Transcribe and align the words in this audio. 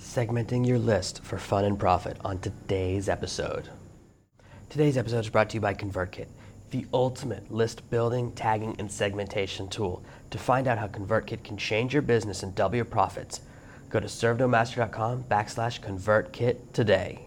segmenting 0.00 0.66
your 0.66 0.78
list 0.78 1.22
for 1.22 1.38
fun 1.38 1.64
and 1.64 1.78
profit 1.78 2.16
on 2.24 2.38
today's 2.38 3.08
episode. 3.08 3.68
Today's 4.70 4.96
episode 4.96 5.20
is 5.20 5.28
brought 5.28 5.50
to 5.50 5.56
you 5.56 5.60
by 5.60 5.74
ConvertKit, 5.74 6.26
the 6.70 6.86
ultimate 6.94 7.50
list 7.52 7.88
building, 7.90 8.32
tagging, 8.32 8.74
and 8.78 8.90
segmentation 8.90 9.68
tool. 9.68 10.02
To 10.30 10.38
find 10.38 10.66
out 10.66 10.78
how 10.78 10.88
ConvertKit 10.88 11.44
can 11.44 11.56
change 11.56 11.92
your 11.92 12.02
business 12.02 12.42
and 12.42 12.54
double 12.54 12.76
your 12.76 12.84
profits, 12.86 13.42
go 13.90 14.00
to 14.00 14.06
servenomaster.com 14.06 15.24
backslash 15.24 15.80
ConvertKit 15.80 16.72
today. 16.72 17.26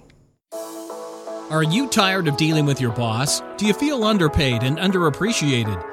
Are 1.52 1.64
you 1.64 1.88
tired 1.88 2.28
of 2.28 2.38
dealing 2.38 2.66
with 2.66 2.82
your 2.82 2.94
boss? 2.94 3.42
Do 3.58 3.68
you 3.68 3.74
feel 3.74 4.04
underpaid 4.04 4.64
and 4.64 4.78
underappreciated? 4.78 5.93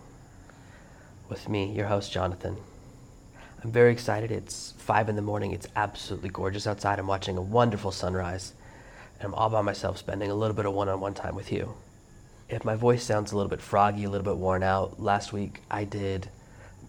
with 1.31 1.47
me, 1.47 1.71
your 1.71 1.87
host, 1.87 2.11
Jonathan. 2.11 2.57
I'm 3.63 3.71
very 3.71 3.93
excited. 3.93 4.31
It's 4.31 4.73
five 4.77 5.07
in 5.07 5.15
the 5.15 5.21
morning. 5.21 5.53
It's 5.53 5.67
absolutely 5.77 6.29
gorgeous 6.29 6.67
outside. 6.67 6.99
I'm 6.99 7.07
watching 7.07 7.37
a 7.37 7.41
wonderful 7.41 7.91
sunrise, 7.91 8.53
and 9.15 9.25
I'm 9.25 9.33
all 9.33 9.49
by 9.49 9.61
myself 9.61 9.97
spending 9.97 10.29
a 10.29 10.35
little 10.35 10.55
bit 10.55 10.65
of 10.65 10.73
one 10.73 10.89
on 10.89 10.99
one 10.99 11.13
time 11.13 11.35
with 11.35 11.51
you. 11.51 11.73
If 12.49 12.65
my 12.65 12.75
voice 12.75 13.03
sounds 13.03 13.31
a 13.31 13.37
little 13.37 13.49
bit 13.49 13.61
froggy, 13.61 14.03
a 14.03 14.09
little 14.09 14.25
bit 14.25 14.35
worn 14.35 14.61
out, 14.61 15.01
last 15.01 15.31
week 15.31 15.61
I 15.71 15.85
did 15.85 16.27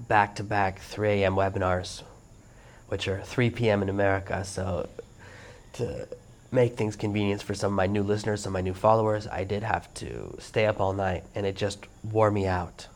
back 0.08 0.34
to 0.36 0.42
back 0.42 0.80
3 0.80 1.22
a.m. 1.22 1.36
webinars, 1.36 2.02
which 2.88 3.06
are 3.06 3.22
3 3.22 3.50
p.m. 3.50 3.80
in 3.80 3.88
America. 3.88 4.44
So, 4.44 4.88
to 5.74 6.08
make 6.50 6.76
things 6.76 6.96
convenient 6.96 7.42
for 7.42 7.54
some 7.54 7.72
of 7.72 7.76
my 7.76 7.86
new 7.86 8.02
listeners, 8.02 8.42
some 8.42 8.50
of 8.50 8.54
my 8.54 8.60
new 8.60 8.74
followers, 8.74 9.28
I 9.28 9.44
did 9.44 9.62
have 9.62 9.92
to 9.94 10.34
stay 10.40 10.66
up 10.66 10.80
all 10.80 10.94
night, 10.94 11.22
and 11.36 11.46
it 11.46 11.54
just 11.54 11.86
wore 12.02 12.30
me 12.30 12.48
out. 12.48 12.88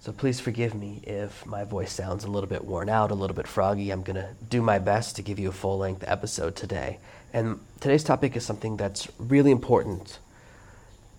So 0.00 0.12
please 0.12 0.38
forgive 0.38 0.74
me 0.74 1.00
if 1.02 1.44
my 1.44 1.64
voice 1.64 1.92
sounds 1.92 2.24
a 2.24 2.30
little 2.30 2.48
bit 2.48 2.64
worn 2.64 2.88
out, 2.88 3.10
a 3.10 3.14
little 3.14 3.34
bit 3.34 3.48
froggy. 3.48 3.90
I'm 3.90 4.02
going 4.02 4.16
to 4.16 4.28
do 4.48 4.62
my 4.62 4.78
best 4.78 5.16
to 5.16 5.22
give 5.22 5.40
you 5.40 5.48
a 5.48 5.52
full 5.52 5.78
length 5.78 6.04
episode 6.06 6.54
today. 6.54 6.98
And 7.32 7.58
today's 7.80 8.04
topic 8.04 8.36
is 8.36 8.46
something 8.46 8.76
that's 8.76 9.08
really 9.18 9.50
important, 9.50 10.20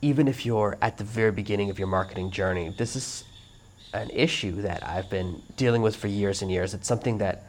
even 0.02 0.30
if 0.30 0.46
you're 0.46 0.78
at 0.82 0.98
the 0.98 1.04
very 1.04 1.32
beginning 1.32 1.70
of 1.70 1.78
your 1.78 1.90
marketing 1.90 2.32
journey. 2.32 2.74
This 2.78 2.96
is 2.96 3.26
an 3.94 4.10
issue 4.12 4.62
that 4.62 4.88
I've 4.88 5.10
been 5.10 5.42
dealing 5.58 5.82
with 5.82 5.98
for 5.98 6.08
years 6.08 6.42
and 6.42 6.50
years. 6.50 6.74
It's 6.74 6.88
something 6.88 7.18
that 7.18 7.48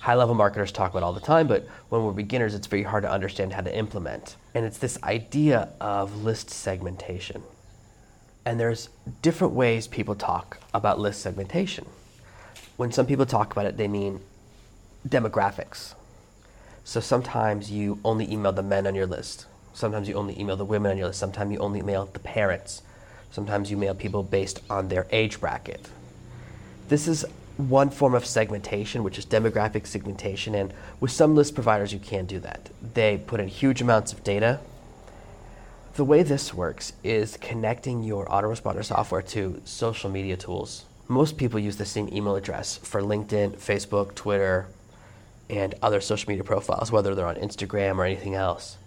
high 0.00 0.16
level 0.16 0.34
marketers 0.34 0.72
talk 0.72 0.90
about 0.90 1.04
all 1.04 1.12
the 1.12 1.20
time, 1.20 1.46
but 1.46 1.64
when 1.90 2.02
we're 2.02 2.12
beginners, 2.12 2.56
it's 2.56 2.66
very 2.66 2.82
hard 2.82 3.04
to 3.04 3.10
understand 3.10 3.52
how 3.52 3.60
to 3.60 3.74
implement. 3.74 4.34
And 4.52 4.66
it's 4.66 4.78
this 4.78 5.00
idea 5.04 5.68
of 5.80 6.24
list 6.24 6.50
segmentation. 6.50 7.44
And 8.44 8.58
there's 8.58 8.88
different 9.22 9.54
ways 9.54 9.86
people 9.86 10.14
talk 10.14 10.58
about 10.74 10.98
list 10.98 11.20
segmentation. 11.20 11.86
When 12.76 12.90
some 12.90 13.06
people 13.06 13.26
talk 13.26 13.52
about 13.52 13.66
it, 13.66 13.76
they 13.76 13.88
mean 13.88 14.20
demographics. 15.08 15.94
So 16.84 17.00
sometimes 17.00 17.70
you 17.70 18.00
only 18.04 18.30
email 18.30 18.52
the 18.52 18.62
men 18.62 18.86
on 18.86 18.94
your 18.94 19.06
list. 19.06 19.46
Sometimes 19.72 20.08
you 20.08 20.14
only 20.14 20.38
email 20.38 20.56
the 20.56 20.64
women 20.64 20.90
on 20.90 20.98
your 20.98 21.06
list. 21.08 21.20
Sometimes 21.20 21.52
you 21.52 21.58
only 21.58 21.80
email 21.80 22.06
the 22.06 22.18
parents. 22.18 22.82
Sometimes 23.30 23.70
you 23.70 23.76
mail 23.76 23.94
people 23.94 24.22
based 24.22 24.60
on 24.68 24.88
their 24.88 25.06
age 25.10 25.40
bracket. 25.40 25.88
This 26.88 27.06
is 27.06 27.24
one 27.56 27.90
form 27.90 28.14
of 28.14 28.26
segmentation, 28.26 29.04
which 29.04 29.18
is 29.18 29.24
demographic 29.24 29.86
segmentation. 29.86 30.54
And 30.54 30.74
with 31.00 31.12
some 31.12 31.34
list 31.34 31.54
providers, 31.54 31.92
you 31.92 31.98
can 31.98 32.26
do 32.26 32.40
that. 32.40 32.70
They 32.94 33.18
put 33.18 33.40
in 33.40 33.48
huge 33.48 33.80
amounts 33.80 34.12
of 34.12 34.24
data 34.24 34.60
the 35.94 36.04
way 36.04 36.22
this 36.22 36.54
works 36.54 36.94
is 37.04 37.36
connecting 37.36 38.02
your 38.02 38.26
autoresponder 38.26 38.84
software 38.84 39.22
to 39.22 39.60
social 39.64 40.08
media 40.08 40.36
tools. 40.36 40.84
Most 41.08 41.36
people 41.36 41.60
use 41.60 41.76
the 41.76 41.84
same 41.84 42.08
email 42.12 42.34
address 42.36 42.78
for 42.78 43.02
LinkedIn, 43.02 43.58
Facebook, 43.58 44.14
Twitter, 44.14 44.68
and 45.50 45.74
other 45.82 46.00
social 46.00 46.30
media 46.30 46.44
profiles, 46.44 46.90
whether 46.90 47.14
they're 47.14 47.26
on 47.26 47.36
Instagram 47.36 47.98
or 47.98 48.04
anything 48.04 48.34
else. 48.34 48.78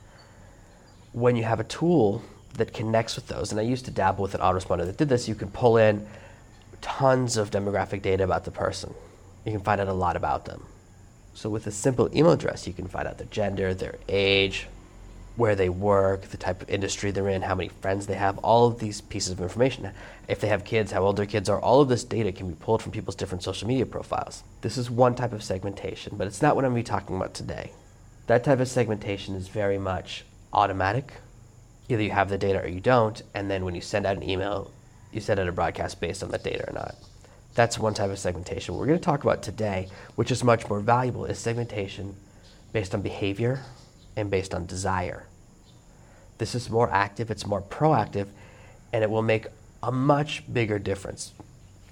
When 1.14 1.36
you 1.36 1.44
have 1.44 1.60
a 1.60 1.64
tool 1.64 2.24
that 2.56 2.74
connects 2.74 3.16
with 3.16 3.28
those, 3.28 3.52
and 3.52 3.60
I 3.60 3.64
used 3.64 3.86
to 3.86 3.92
dabble 3.92 4.24
with 4.24 4.34
an 4.34 4.42
autoresponder 4.42 4.86
that 4.86 4.98
did 4.98 5.10
this, 5.10 5.28
you 5.28 5.36
can 5.36 5.52
pull 5.52 5.78
in 5.78 6.08
tons 6.82 7.38
of 7.38 7.52
demographic 7.52 8.02
data 8.02 8.24
about 8.24 8.46
the 8.46 8.52
person. 8.52 8.94
You 9.46 9.52
can 9.52 9.62
find 9.62 9.80
out 9.80 9.88
a 9.88 9.94
lot 9.94 10.16
about 10.16 10.46
them. 10.46 10.66
So 11.36 11.50
with 11.50 11.68
a 11.68 11.72
simple 11.72 12.10
email 12.16 12.32
address, 12.32 12.66
you 12.66 12.74
can 12.74 12.88
find 12.88 13.08
out 13.08 13.20
their 13.20 13.28
gender, 13.28 13.74
their 13.76 13.98
age, 14.10 14.68
where 15.36 15.56
they 15.56 15.70
work, 15.70 16.22
the 16.24 16.38
type 16.38 16.62
of 16.62 16.70
industry 16.70 17.12
they're 17.12 17.28
in, 17.28 17.42
how 17.42 17.56
many 17.56 17.70
friends 17.70 18.08
they 18.08 18.16
have, 18.16 18.38
all 18.40 18.68
of 18.68 18.80
these 18.80 19.02
pieces 19.02 19.32
of 19.32 19.42
information. 19.42 19.92
If 20.28 20.40
they 20.40 20.48
have 20.48 20.64
kids, 20.64 20.92
how 20.92 21.04
old 21.04 21.18
their 21.18 21.26
kids 21.26 21.50
are, 21.50 21.60
all 21.60 21.82
of 21.82 21.90
this 21.90 22.04
data 22.04 22.32
can 22.32 22.48
be 22.48 22.56
pulled 22.56 22.82
from 22.82 22.92
people's 22.92 23.16
different 23.16 23.44
social 23.44 23.68
media 23.68 23.86
profiles. 23.86 24.44
This 24.62 24.78
is 24.78 24.90
one 24.90 25.16
type 25.16 25.34
of 25.34 25.44
segmentation, 25.44 26.16
but 26.18 26.28
it's 26.28 26.42
not 26.42 26.56
what 26.56 26.64
I'm 26.64 26.72
going 26.72 26.84
to 26.84 26.88
be 26.90 26.96
talking 26.96 27.16
about 27.18 27.34
today. 27.34 27.72
That 28.28 28.44
type 28.44 28.60
of 28.60 28.68
segmentation 28.68 29.36
is 29.36 29.50
very 29.50 29.78
much 29.78 30.24
automatic. 30.54 31.14
Either 31.90 32.02
you 32.02 32.12
have 32.12 32.30
the 32.30 32.38
data 32.38 32.62
or 32.64 32.68
you 32.68 32.80
don't, 32.80 33.22
and 33.34 33.52
then 33.52 33.66
when 33.66 33.76
you 33.76 33.82
send 33.82 34.06
out 34.06 34.16
an 34.16 34.28
email, 34.28 34.72
you 35.12 35.20
send 35.20 35.40
out 35.40 35.48
a 35.48 35.52
broadcast 35.52 36.00
based 36.00 36.24
on 36.24 36.32
that 36.32 36.44
data 36.44 36.68
or 36.68 36.74
not. 36.74 36.96
That's 37.56 37.78
one 37.78 37.94
type 37.94 38.10
of 38.10 38.20
segmentation. 38.20 38.74
What 38.74 38.82
we're 38.82 38.88
going 38.88 39.00
to 39.00 39.06
talk 39.06 39.24
about 39.24 39.44
today, 39.44 39.90
which 40.16 40.32
is 40.32 40.44
much 40.44 40.68
more 40.70 40.80
valuable, 40.80 41.26
is 41.26 41.38
segmentation 41.38 42.16
based 42.74 42.94
on 42.94 43.02
behavior 43.02 43.62
and 44.16 44.30
based 44.30 44.54
on 44.54 44.66
desire. 44.66 45.28
This 46.38 46.56
is 46.56 46.70
more 46.70 46.90
active, 46.92 47.32
it's 47.32 47.46
more 47.46 47.62
proactive, 47.62 48.28
and 48.92 49.04
it 49.04 49.10
will 49.10 49.22
make 49.22 49.48
a 49.82 49.92
much 49.92 50.44
bigger 50.52 50.80
difference. 50.80 51.32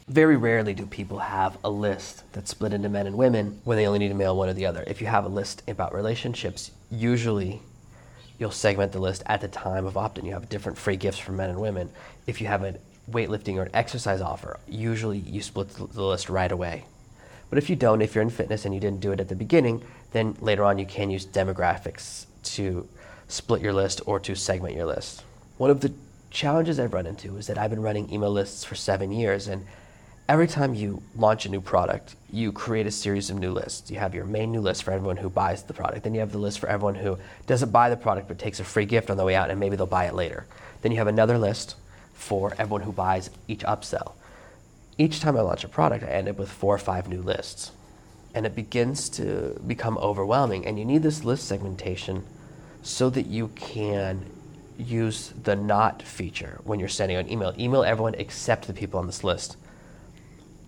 Very 0.08 0.36
rarely 0.36 0.74
do 0.74 0.86
people 0.86 1.20
have 1.20 1.58
a 1.64 1.70
list 1.70 2.24
that's 2.34 2.52
split 2.52 2.74
into 2.74 2.90
men 2.90 3.08
and 3.08 3.18
women 3.18 3.62
when 3.64 3.78
they 3.78 3.88
only 3.88 4.00
need 4.00 4.10
to 4.10 4.14
mail 4.14 4.36
one 4.36 4.50
or 4.50 4.54
the 4.54 4.66
other. 4.66 4.84
If 4.86 5.00
you 5.00 5.08
have 5.08 5.24
a 5.24 5.30
list 5.30 5.64
about 5.68 5.94
relationships, 5.94 6.72
usually 6.92 7.62
you'll 8.38 8.52
segment 8.52 8.92
the 8.92 9.00
list 9.00 9.24
at 9.28 9.40
the 9.40 9.48
time 9.48 9.86
of 9.86 9.96
opt 9.96 10.18
in. 10.18 10.26
You 10.26 10.34
have 10.34 10.50
different 10.50 10.78
free 10.78 10.98
gifts 10.98 11.20
for 11.20 11.32
men 11.32 11.50
and 11.50 11.62
women. 11.62 11.90
If 12.28 12.42
you 12.42 12.48
have 12.48 12.64
a 12.64 12.76
weightlifting 13.10 13.56
or 13.56 13.64
an 13.64 13.72
exercise 13.74 14.20
offer, 14.20 14.60
usually 14.68 15.20
you 15.20 15.42
split 15.42 15.70
the 15.70 16.04
list 16.04 16.30
right 16.30 16.52
away. 16.52 16.84
But 17.54 17.62
if 17.62 17.70
you 17.70 17.76
don't, 17.76 18.02
if 18.02 18.16
you're 18.16 18.24
in 18.24 18.32
fitness 18.32 18.66
and 18.66 18.74
you 18.74 18.80
didn't 18.80 19.00
do 19.00 19.12
it 19.12 19.20
at 19.20 19.30
the 19.30 19.36
beginning, 19.36 19.84
then 20.12 20.36
later 20.42 20.64
on 20.64 20.80
you 20.80 20.88
can 20.88 21.12
use 21.12 21.24
demographics 21.24 22.26
to 22.46 22.90
split 23.28 23.62
your 23.62 23.74
list 23.74 24.02
or 24.08 24.20
to 24.22 24.34
segment 24.34 24.74
your 24.74 24.88
list. 24.88 25.24
One 25.58 25.70
of 25.70 25.82
the 25.82 25.94
challenges 26.32 26.80
I've 26.80 26.96
run 26.96 27.06
into 27.06 27.38
is 27.38 27.46
that 27.46 27.60
I've 27.60 27.70
been 27.70 27.84
running 27.84 28.12
email 28.12 28.32
lists 28.32 28.64
for 28.64 28.74
seven 28.74 29.12
years, 29.12 29.48
and 29.48 29.68
every 30.28 30.48
time 30.48 30.74
you 30.74 31.04
launch 31.16 31.46
a 31.46 31.50
new 31.50 31.62
product, 31.62 32.16
you 32.32 32.52
create 32.52 32.88
a 32.88 32.92
series 32.92 33.30
of 33.30 33.38
new 33.38 33.52
lists. 33.52 33.92
You 33.92 34.00
have 34.00 34.16
your 34.16 34.26
main 34.26 34.52
new 34.52 34.60
list 34.60 34.82
for 34.82 34.90
everyone 34.90 35.18
who 35.18 35.30
buys 35.30 35.62
the 35.62 35.76
product. 35.76 36.06
Then 36.06 36.16
you 36.16 36.22
have 36.22 36.32
the 36.32 36.40
list 36.40 36.58
for 36.58 36.70
everyone 36.70 36.96
who 36.96 37.20
doesn't 37.46 37.72
buy 37.72 37.92
the 37.92 37.98
product 37.98 38.30
but 38.30 38.40
takes 38.40 38.62
a 38.62 38.64
free 38.64 38.86
gift 38.86 39.12
on 39.12 39.18
the 39.18 39.26
way 39.26 39.36
out 39.36 39.52
and 39.52 39.60
maybe 39.60 39.76
they'll 39.76 39.86
buy 39.86 40.06
it 40.06 40.16
later. 40.16 40.48
Then 40.82 40.92
you 40.92 40.98
have 40.98 41.06
another 41.06 41.38
list 41.38 41.76
for 42.14 42.56
everyone 42.58 42.82
who 42.82 42.92
buys 42.92 43.30
each 43.48 43.62
upsell 43.62 44.14
each 44.98 45.20
time 45.20 45.38
I 45.38 45.42
launch 45.42 45.64
a 45.64 45.68
product, 45.68 46.04
I 46.04 46.08
end 46.08 46.30
up 46.30 46.38
with 46.38 46.52
four 46.52 46.76
or 46.76 46.80
five 46.80 47.08
new 47.08 47.22
lists. 47.22 47.72
And 48.36 48.46
it 48.46 48.56
begins 48.56 49.10
to 49.10 49.60
become 49.66 49.98
overwhelming. 49.98 50.66
And 50.66 50.78
you 50.78 50.86
need 50.86 51.04
this 51.04 51.24
list 51.24 51.48
segmentation 51.48 52.26
so 52.82 53.10
that 53.12 53.28
you 53.28 53.50
can 53.50 54.26
use 54.78 55.34
the 55.44 55.56
not 55.56 56.02
feature 56.02 56.60
when 56.64 56.80
you're 56.80 56.90
sending 56.90 57.18
out 57.18 57.26
an 57.26 57.32
email. 57.32 57.54
Email 57.58 57.84
everyone 57.84 58.16
except 58.16 58.68
the 58.68 58.74
people 58.74 59.00
on 59.00 59.06
this 59.06 59.24
list. 59.24 59.58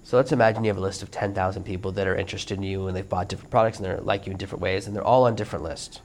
So 0.04 0.18
let's 0.18 0.32
imagine 0.32 0.64
you 0.64 0.70
have 0.70 0.78
a 0.78 0.82
list 0.82 1.02
of 1.02 1.10
10,000 1.10 1.64
people 1.64 1.92
that 1.94 2.08
are 2.08 2.16
interested 2.16 2.58
in 2.58 2.64
you 2.64 2.88
and 2.88 2.96
they've 2.96 3.10
bought 3.10 3.28
different 3.28 3.50
products 3.50 3.78
and 3.78 3.86
they're 3.86 3.98
like 4.02 4.28
you 4.28 4.32
in 4.32 4.38
different 4.38 4.62
ways 4.62 4.86
and 4.86 4.96
they're 4.96 5.04
all 5.04 5.26
on 5.26 5.36
different 5.36 5.66
lists. 5.66 6.00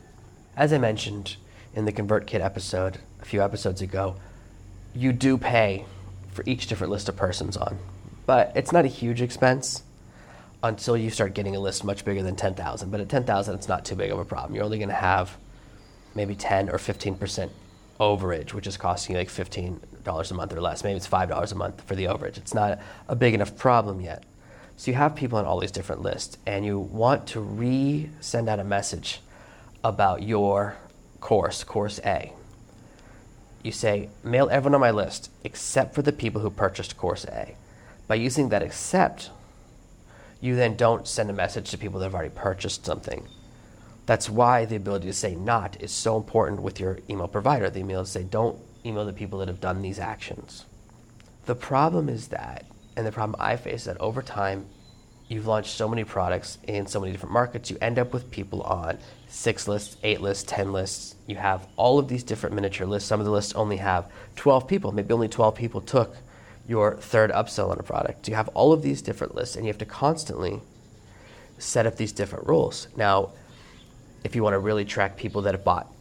As 0.57 0.73
I 0.73 0.79
mentioned 0.79 1.37
in 1.75 1.85
the 1.85 1.93
ConvertKit 1.93 2.41
episode 2.41 2.99
a 3.21 3.27
few 3.27 3.43
episodes 3.43 3.83
ago, 3.83 4.17
you 4.95 5.13
do 5.13 5.37
pay 5.37 5.85
for 6.33 6.43
each 6.47 6.67
different 6.67 6.91
list 6.91 7.11
of 7.11 7.17
persons 7.17 7.59
on 7.59 7.79
but 8.27 8.53
it's 8.55 8.73
not 8.73 8.85
a 8.85 8.89
huge 8.89 9.23
expense 9.23 9.83
until 10.63 10.97
you 10.97 11.11
start 11.11 11.35
getting 11.35 11.57
a 11.57 11.61
list 11.61 11.85
much 11.85 12.05
bigger 12.05 12.23
than 12.23 12.37
10,000. 12.37 12.91
But 12.91 13.01
at 13.01 13.09
10,000, 13.09 13.55
it's 13.55 13.69
not 13.69 13.85
too 13.85 13.95
big 13.95 14.11
of 14.11 14.19
a 14.19 14.25
problem. 14.25 14.55
You're 14.55 14.65
only 14.65 14.79
going 14.79 14.91
to 14.91 14.95
have 14.95 15.37
maybe 16.15 16.35
10 16.35 16.69
or 16.69 16.79
15% 16.79 17.51
overage, 17.99 18.53
which 18.53 18.67
is 18.67 18.77
costing 18.77 19.15
you 19.15 19.21
like 19.21 19.29
$15 19.29 20.31
a 20.31 20.35
month 20.35 20.53
or 20.53 20.61
less. 20.61 20.85
Maybe 20.85 20.97
it's 20.97 21.09
$5 21.09 21.53
a 21.53 21.55
month 21.55 21.83
for 21.83 21.95
the 21.95 22.05
overage. 22.05 22.37
It's 22.37 22.55
not 22.55 22.79
a 23.09 23.17
big 23.17 23.35
enough 23.35 23.57
problem 23.57 24.01
yet. 24.01 24.25
So 24.77 24.91
you 24.91 24.97
have 24.97 25.15
people 25.15 25.39
on 25.39 25.45
all 25.45 25.61
these 25.61 25.71
different 25.71 26.01
lists, 26.01 26.39
and 26.47 26.65
you 26.65 26.79
want 26.79 27.27
to 27.29 27.41
re 27.41 28.09
send 28.21 28.49
out 28.49 28.59
a 28.59 28.65
message 28.65 29.21
about 29.85 30.23
your 30.23 30.77
course, 31.21 31.65
Course 31.65 32.01
A. 32.05 32.33
You 33.63 33.73
say, 33.73 34.09
mail 34.25 34.49
everyone 34.51 34.77
on 34.77 34.81
my 34.81 34.91
list 34.91 35.31
except 35.45 35.95
for 35.95 36.01
the 36.01 36.13
people 36.13 36.41
who 36.41 36.49
purchased 36.49 36.97
Course 36.97 37.27
A. 37.27 37.57
By 38.11 38.17
using 38.17 38.49
that 38.49 38.65
except, 38.65 39.31
you 40.41 40.57
then 40.57 40.75
don't 40.75 41.07
send 41.07 41.31
a 41.31 41.33
message 41.33 41.71
to 41.71 41.79
people 41.79 42.01
that 42.01 42.07
have 42.07 42.15
already 42.17 42.35
purchased 42.35 42.85
something. 42.85 43.29
That's 44.05 44.29
why 44.29 44.65
the 44.65 44.75
ability 44.75 45.07
to 45.07 45.13
say 45.13 45.37
not 45.37 45.81
is 45.81 45.93
so 45.93 46.17
important 46.17 46.61
with 46.61 46.81
your 46.81 46.99
email 47.09 47.29
provider. 47.29 47.71
The 47.71 47.79
email 47.79 48.03
to 48.03 48.11
say, 48.11 48.25
don't 48.25 48.59
email 48.85 49.05
the 49.05 49.13
people 49.13 49.39
that 49.39 49.47
have 49.47 49.61
done 49.61 49.81
these 49.81 50.01
actions. 50.01 50.65
The 51.47 51.55
problem 51.55 52.09
is 52.09 52.27
that, 52.29 52.65
and 52.97 53.07
the 53.07 53.13
problem 53.13 53.41
I 53.41 53.55
face 53.55 53.83
is 53.83 53.85
that 53.85 54.01
over 54.01 54.23
time, 54.23 54.67
you've 55.29 55.47
launched 55.47 55.71
so 55.71 55.87
many 55.87 56.03
products 56.03 56.59
in 56.67 56.89
so 56.89 56.99
many 56.99 57.13
different 57.13 57.33
markets, 57.33 57.71
you 57.71 57.79
end 57.81 58.01
up 58.01 58.13
with 58.13 58.29
people 58.33 58.63
on 58.63 58.99
six 59.29 59.69
lists, 59.69 59.97
eight 60.03 60.21
lists, 60.21 60.43
10 60.49 60.73
lists. 60.73 61.15
You 61.29 61.37
have 61.37 61.69
all 61.77 62.01
of 62.01 62.09
these 62.09 62.25
different 62.25 62.57
miniature 62.57 62.89
lists. 62.89 63.09
Some 63.09 63.21
of 63.21 63.27
the 63.27 63.31
lists 63.31 63.55
only 63.55 63.77
have 63.77 64.11
12 64.35 64.67
people. 64.67 64.91
Maybe 64.91 65.15
only 65.15 65.29
12 65.29 65.55
people 65.55 65.81
took 65.81 66.17
your 66.69 66.97
third 66.97 67.31
upsell 67.31 67.71
on 67.71 67.79
a 67.79 67.83
product. 67.83 68.29
You 68.29 68.35
have 68.35 68.49
all 68.49 68.73
of 68.73 68.83
these 68.83 69.03
different 69.03 69.35
lists, 69.35 69.57
and 69.57 69.65
you 69.65 69.69
have 69.71 69.79
to 69.79 69.85
constantly 69.85 70.61
set 71.59 71.87
up 71.87 71.97
these 71.97 72.13
different 72.13 72.47
rules. 72.47 72.89
Now, 72.97 73.31
if 74.25 74.35
you 74.35 74.43
want 74.43 74.55
to 74.55 74.59
really 74.59 74.85
track 74.85 75.17
people 75.17 75.43
that 75.43 75.55
have 75.55 75.65
bought 75.65 75.93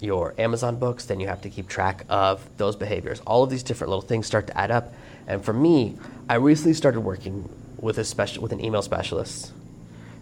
your 0.00 0.34
Amazon 0.36 0.76
books, 0.76 1.04
then 1.04 1.20
you 1.20 1.28
have 1.28 1.42
to 1.42 1.50
keep 1.50 1.68
track 1.68 2.04
of 2.08 2.44
those 2.56 2.74
behaviors. 2.74 3.20
All 3.20 3.44
of 3.44 3.50
these 3.50 3.62
different 3.62 3.90
little 3.90 4.02
things 4.02 4.26
start 4.26 4.48
to 4.48 4.58
add 4.58 4.70
up. 4.70 4.92
And 5.26 5.44
for 5.44 5.52
me, 5.52 5.96
I 6.28 6.34
recently 6.34 6.74
started 6.74 7.00
working 7.00 7.48
with 7.78 7.98
a 7.98 8.04
special 8.04 8.42
with 8.42 8.52
an 8.52 8.64
email 8.64 8.82
specialist. 8.82 9.52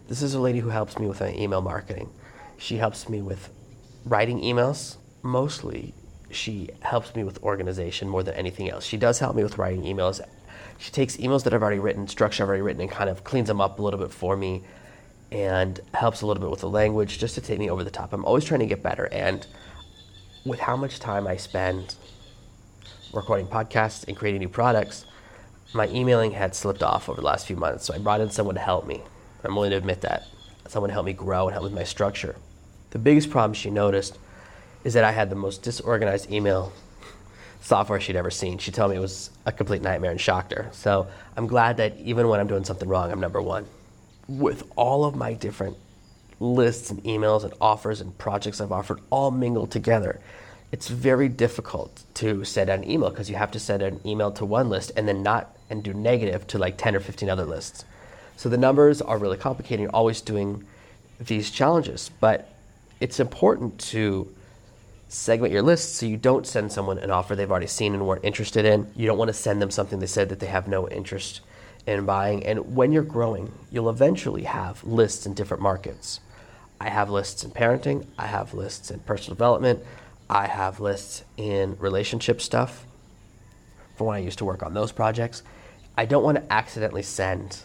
This 0.08 0.22
is 0.22 0.34
a 0.34 0.40
lady 0.40 0.58
who 0.58 0.70
helps 0.70 0.98
me 0.98 1.06
with 1.06 1.20
my 1.20 1.32
email 1.32 1.62
marketing. 1.62 2.10
She 2.58 2.76
helps 2.76 3.08
me 3.08 3.22
with 3.22 3.48
writing 4.04 4.40
emails. 4.40 4.96
Mostly, 5.22 5.94
she 6.30 6.70
helps 6.80 7.14
me 7.14 7.24
with 7.24 7.42
organization 7.42 8.08
more 8.08 8.22
than 8.22 8.34
anything 8.34 8.70
else. 8.70 8.84
She 8.84 8.96
does 8.96 9.18
help 9.18 9.36
me 9.36 9.42
with 9.42 9.58
writing 9.58 9.82
emails. 9.82 10.20
She 10.78 10.90
takes 10.90 11.16
emails 11.18 11.44
that 11.44 11.54
I've 11.54 11.62
already 11.62 11.78
written, 11.78 12.08
structure 12.08 12.42
I've 12.42 12.48
already 12.48 12.62
written, 12.62 12.80
and 12.80 12.90
kind 12.90 13.10
of 13.10 13.24
cleans 13.24 13.48
them 13.48 13.60
up 13.60 13.78
a 13.78 13.82
little 13.82 14.00
bit 14.00 14.12
for 14.12 14.36
me 14.36 14.64
and 15.32 15.80
helps 15.94 16.22
a 16.22 16.26
little 16.26 16.40
bit 16.40 16.50
with 16.50 16.60
the 16.60 16.68
language 16.68 17.18
just 17.18 17.34
to 17.34 17.40
take 17.40 17.58
me 17.58 17.70
over 17.70 17.84
the 17.84 17.90
top. 17.90 18.12
I'm 18.12 18.24
always 18.24 18.44
trying 18.44 18.60
to 18.60 18.66
get 18.66 18.82
better. 18.82 19.08
And 19.12 19.46
with 20.44 20.60
how 20.60 20.76
much 20.76 20.98
time 20.98 21.26
I 21.26 21.36
spend 21.36 21.94
recording 23.12 23.46
podcasts 23.46 24.06
and 24.08 24.16
creating 24.16 24.40
new 24.40 24.48
products, 24.48 25.04
my 25.72 25.86
emailing 25.88 26.32
had 26.32 26.54
slipped 26.54 26.82
off 26.82 27.08
over 27.08 27.20
the 27.20 27.26
last 27.26 27.46
few 27.46 27.56
months. 27.56 27.84
So 27.84 27.94
I 27.94 27.98
brought 27.98 28.20
in 28.20 28.30
someone 28.30 28.56
to 28.56 28.60
help 28.60 28.86
me. 28.86 29.02
I'm 29.44 29.54
willing 29.54 29.70
to 29.70 29.76
admit 29.76 30.00
that. 30.02 30.26
Someone 30.68 30.88
to 30.88 30.94
help 30.94 31.06
me 31.06 31.12
grow 31.12 31.46
and 31.46 31.52
help 31.52 31.64
with 31.64 31.72
my 31.72 31.84
structure. 31.84 32.36
The 32.90 32.98
biggest 32.98 33.30
problem 33.30 33.54
she 33.54 33.70
noticed 33.70 34.18
is 34.84 34.94
that 34.94 35.04
I 35.04 35.12
had 35.12 35.30
the 35.30 35.36
most 35.36 35.62
disorganized 35.62 36.30
email 36.30 36.72
software 37.60 38.00
she'd 38.00 38.16
ever 38.16 38.30
seen. 38.30 38.58
She 38.58 38.72
told 38.72 38.90
me 38.90 38.96
it 38.96 39.00
was 39.00 39.30
a 39.44 39.52
complete 39.52 39.82
nightmare 39.82 40.10
and 40.10 40.20
shocked 40.20 40.52
her. 40.52 40.68
So 40.72 41.06
I'm 41.36 41.46
glad 41.46 41.76
that 41.76 41.98
even 41.98 42.28
when 42.28 42.40
I'm 42.40 42.46
doing 42.46 42.64
something 42.64 42.88
wrong, 42.88 43.12
I'm 43.12 43.20
number 43.20 43.42
one. 43.42 43.66
With 44.28 44.64
all 44.76 45.04
of 45.04 45.14
my 45.14 45.34
different 45.34 45.76
lists 46.38 46.90
and 46.90 47.02
emails 47.04 47.44
and 47.44 47.52
offers 47.60 48.00
and 48.00 48.16
projects 48.16 48.60
I've 48.60 48.72
offered 48.72 49.00
all 49.10 49.30
mingled 49.30 49.70
together, 49.70 50.20
it's 50.72 50.88
very 50.88 51.28
difficult 51.28 52.04
to 52.14 52.44
send 52.44 52.70
an 52.70 52.88
email 52.88 53.10
because 53.10 53.28
you 53.28 53.36
have 53.36 53.50
to 53.50 53.60
send 53.60 53.82
an 53.82 54.00
email 54.06 54.30
to 54.32 54.44
one 54.44 54.70
list 54.70 54.92
and 54.96 55.06
then 55.06 55.22
not 55.22 55.56
and 55.68 55.82
do 55.82 55.92
negative 55.92 56.46
to 56.48 56.58
like 56.58 56.78
10 56.78 56.96
or 56.96 57.00
15 57.00 57.28
other 57.28 57.44
lists. 57.44 57.84
So 58.36 58.48
the 58.48 58.56
numbers 58.56 59.02
are 59.02 59.18
really 59.18 59.36
complicated. 59.36 59.80
You're 59.80 59.90
always 59.90 60.20
doing 60.20 60.64
these 61.20 61.50
challenges, 61.50 62.10
but 62.20 62.52
it's 63.00 63.20
important 63.20 63.78
to 63.78 64.32
segment 65.10 65.52
your 65.52 65.62
list 65.62 65.96
so 65.96 66.06
you 66.06 66.16
don't 66.16 66.46
send 66.46 66.70
someone 66.70 66.96
an 66.98 67.10
offer 67.10 67.34
they've 67.34 67.50
already 67.50 67.66
seen 67.66 67.94
and 67.94 68.06
weren't 68.06 68.24
interested 68.24 68.64
in. 68.64 68.88
You 68.94 69.08
don't 69.08 69.18
want 69.18 69.28
to 69.28 69.34
send 69.34 69.60
them 69.60 69.70
something 69.70 69.98
they 69.98 70.06
said 70.06 70.28
that 70.28 70.38
they 70.38 70.46
have 70.46 70.68
no 70.68 70.88
interest 70.88 71.40
in 71.84 72.06
buying. 72.06 72.46
And 72.46 72.76
when 72.76 72.92
you're 72.92 73.02
growing, 73.02 73.52
you'll 73.72 73.90
eventually 73.90 74.44
have 74.44 74.84
lists 74.84 75.26
in 75.26 75.34
different 75.34 75.62
markets. 75.62 76.20
I 76.80 76.88
have 76.88 77.10
lists 77.10 77.42
in 77.42 77.50
parenting, 77.50 78.06
I 78.18 78.26
have 78.26 78.54
lists 78.54 78.90
in 78.90 79.00
personal 79.00 79.34
development, 79.34 79.84
I 80.30 80.46
have 80.46 80.78
lists 80.78 81.24
in 81.36 81.76
relationship 81.78 82.40
stuff 82.40 82.86
for 83.96 84.06
when 84.06 84.16
I 84.16 84.20
used 84.20 84.38
to 84.38 84.44
work 84.44 84.62
on 84.62 84.74
those 84.74 84.92
projects. 84.92 85.42
I 85.98 86.06
don't 86.06 86.22
want 86.22 86.38
to 86.38 86.52
accidentally 86.52 87.02
send 87.02 87.58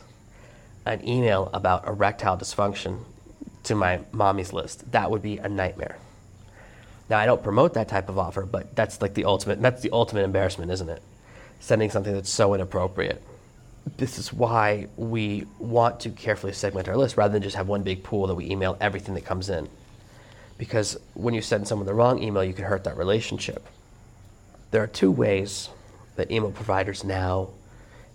an 0.86 1.08
email 1.08 1.52
about 1.54 1.88
erectile 1.88 2.38
dysfunction 2.38 3.04
to 3.64 3.76
my 3.76 4.02
mommy's 4.12 4.52
list. 4.52 4.92
That 4.92 5.12
would 5.12 5.22
be 5.22 5.38
a 5.38 5.48
nightmare. 5.48 5.98
Now 7.10 7.20
I 7.20 7.26
don't 7.26 7.44
promote 7.44 7.74
that 7.76 7.88
type 7.88 8.10
of 8.10 8.18
offer, 8.18 8.46
but 8.46 8.76
that's 8.76 9.02
like 9.02 9.14
the 9.14 9.26
ultimate 9.26 9.62
that's 9.62 9.82
the 9.82 9.92
ultimate 9.92 10.24
embarrassment, 10.24 10.72
isn't 10.72 10.90
it? 10.90 11.02
Sending 11.60 11.90
something 11.90 12.14
that's 12.14 12.30
so 12.30 12.54
inappropriate. 12.54 13.22
This 13.98 14.18
is 14.18 14.34
why 14.34 14.88
we 14.98 15.46
want 15.60 16.00
to 16.02 16.10
carefully 16.10 16.54
segment 16.54 16.88
our 16.88 16.98
list 16.98 17.18
rather 17.18 17.34
than 17.34 17.44
just 17.44 17.56
have 17.56 17.68
one 17.68 17.84
big 17.84 18.04
pool 18.04 18.28
that 18.28 18.36
we 18.36 18.50
email 18.50 18.78
everything 18.82 19.14
that 19.14 19.26
comes 19.26 19.50
in. 19.50 19.70
Because 20.58 20.98
when 21.14 21.34
you 21.34 21.42
send 21.42 21.68
someone 21.68 21.86
the 21.86 21.94
wrong 21.94 22.24
email, 22.24 22.44
you 22.44 22.54
can 22.54 22.66
hurt 22.66 22.86
that 22.86 22.98
relationship. 22.98 23.68
There 24.72 24.82
are 24.82 24.88
two 24.88 25.12
ways 25.12 25.70
that 26.16 26.32
email 26.32 26.52
providers 26.52 27.04
now 27.04 27.50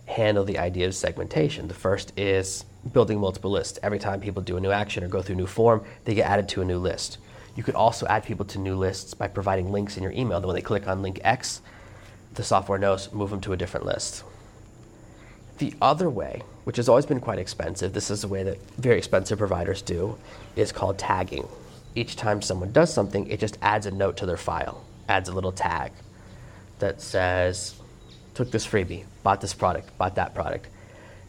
handle 0.07 0.45
the 0.45 0.59
idea 0.59 0.87
of 0.87 0.95
segmentation. 0.95 1.69
The 1.69 1.75
first 1.75 2.13
is 2.19 2.65
building 2.93 3.21
multiple 3.21 3.51
lists. 3.51 3.79
Every 3.83 3.99
time 3.99 4.21
people 4.21 4.43
do 4.43 4.57
a 4.57 4.61
new 4.61 4.71
action 4.71 5.05
or 5.05 5.09
go 5.09 5.23
through 5.23 5.35
a 5.35 5.39
new 5.39 5.47
form, 5.47 5.85
they 6.05 6.15
get 6.15 6.29
added 6.29 6.49
to 6.51 6.63
a 6.63 6.65
new 6.65 6.79
list. 6.79 7.19
You 7.57 7.63
could 7.63 7.75
also 7.75 8.07
add 8.07 8.25
people 8.25 8.47
to 8.47 8.59
new 8.59 8.77
lists 8.77 9.15
by 9.15 9.29
providing 9.29 9.73
links 9.73 9.97
in 9.97 10.03
your 10.03 10.13
email. 10.13 10.41
Then 10.41 10.49
when 10.49 10.57
they 10.57 10.63
click 10.63 10.87
on 10.87 11.03
link 11.03 11.21
X, 11.23 11.61
the 12.35 12.43
software 12.43 12.79
knows 12.79 13.13
move 13.13 13.31
them 13.31 13.41
to 13.43 13.53
a 13.53 13.57
different 13.57 13.87
list. 13.87 14.25
The 15.59 15.75
other 15.83 16.09
way, 16.09 16.43
which 16.65 16.77
has 16.77 16.89
always 16.89 17.05
been 17.07 17.21
quite 17.21 17.39
expensive, 17.39 17.93
this 17.93 18.11
is 18.11 18.25
a 18.25 18.29
way 18.29 18.43
that 18.45 18.63
very 18.79 18.97
expensive 18.97 19.39
providers 19.39 19.83
do, 19.83 20.17
is 20.57 20.73
called 20.73 20.99
tagging. 20.99 21.47
Each 21.95 22.17
time 22.17 22.41
someone 22.41 22.73
does 22.73 22.93
something, 22.93 23.27
it 23.27 23.41
just 23.41 23.59
adds 23.61 23.85
a 23.85 23.91
note 23.91 24.17
to 24.19 24.27
their 24.27 24.37
file, 24.37 24.85
adds 25.09 25.29
a 25.29 25.33
little 25.33 25.53
tag 25.53 25.93
that 26.79 27.03
says, 27.03 27.75
took 28.33 28.51
this 28.51 28.67
freebie, 28.67 29.05
bought 29.23 29.41
this 29.41 29.53
product, 29.53 29.97
bought 29.99 30.15
that 30.15 30.35
product. 30.35 30.69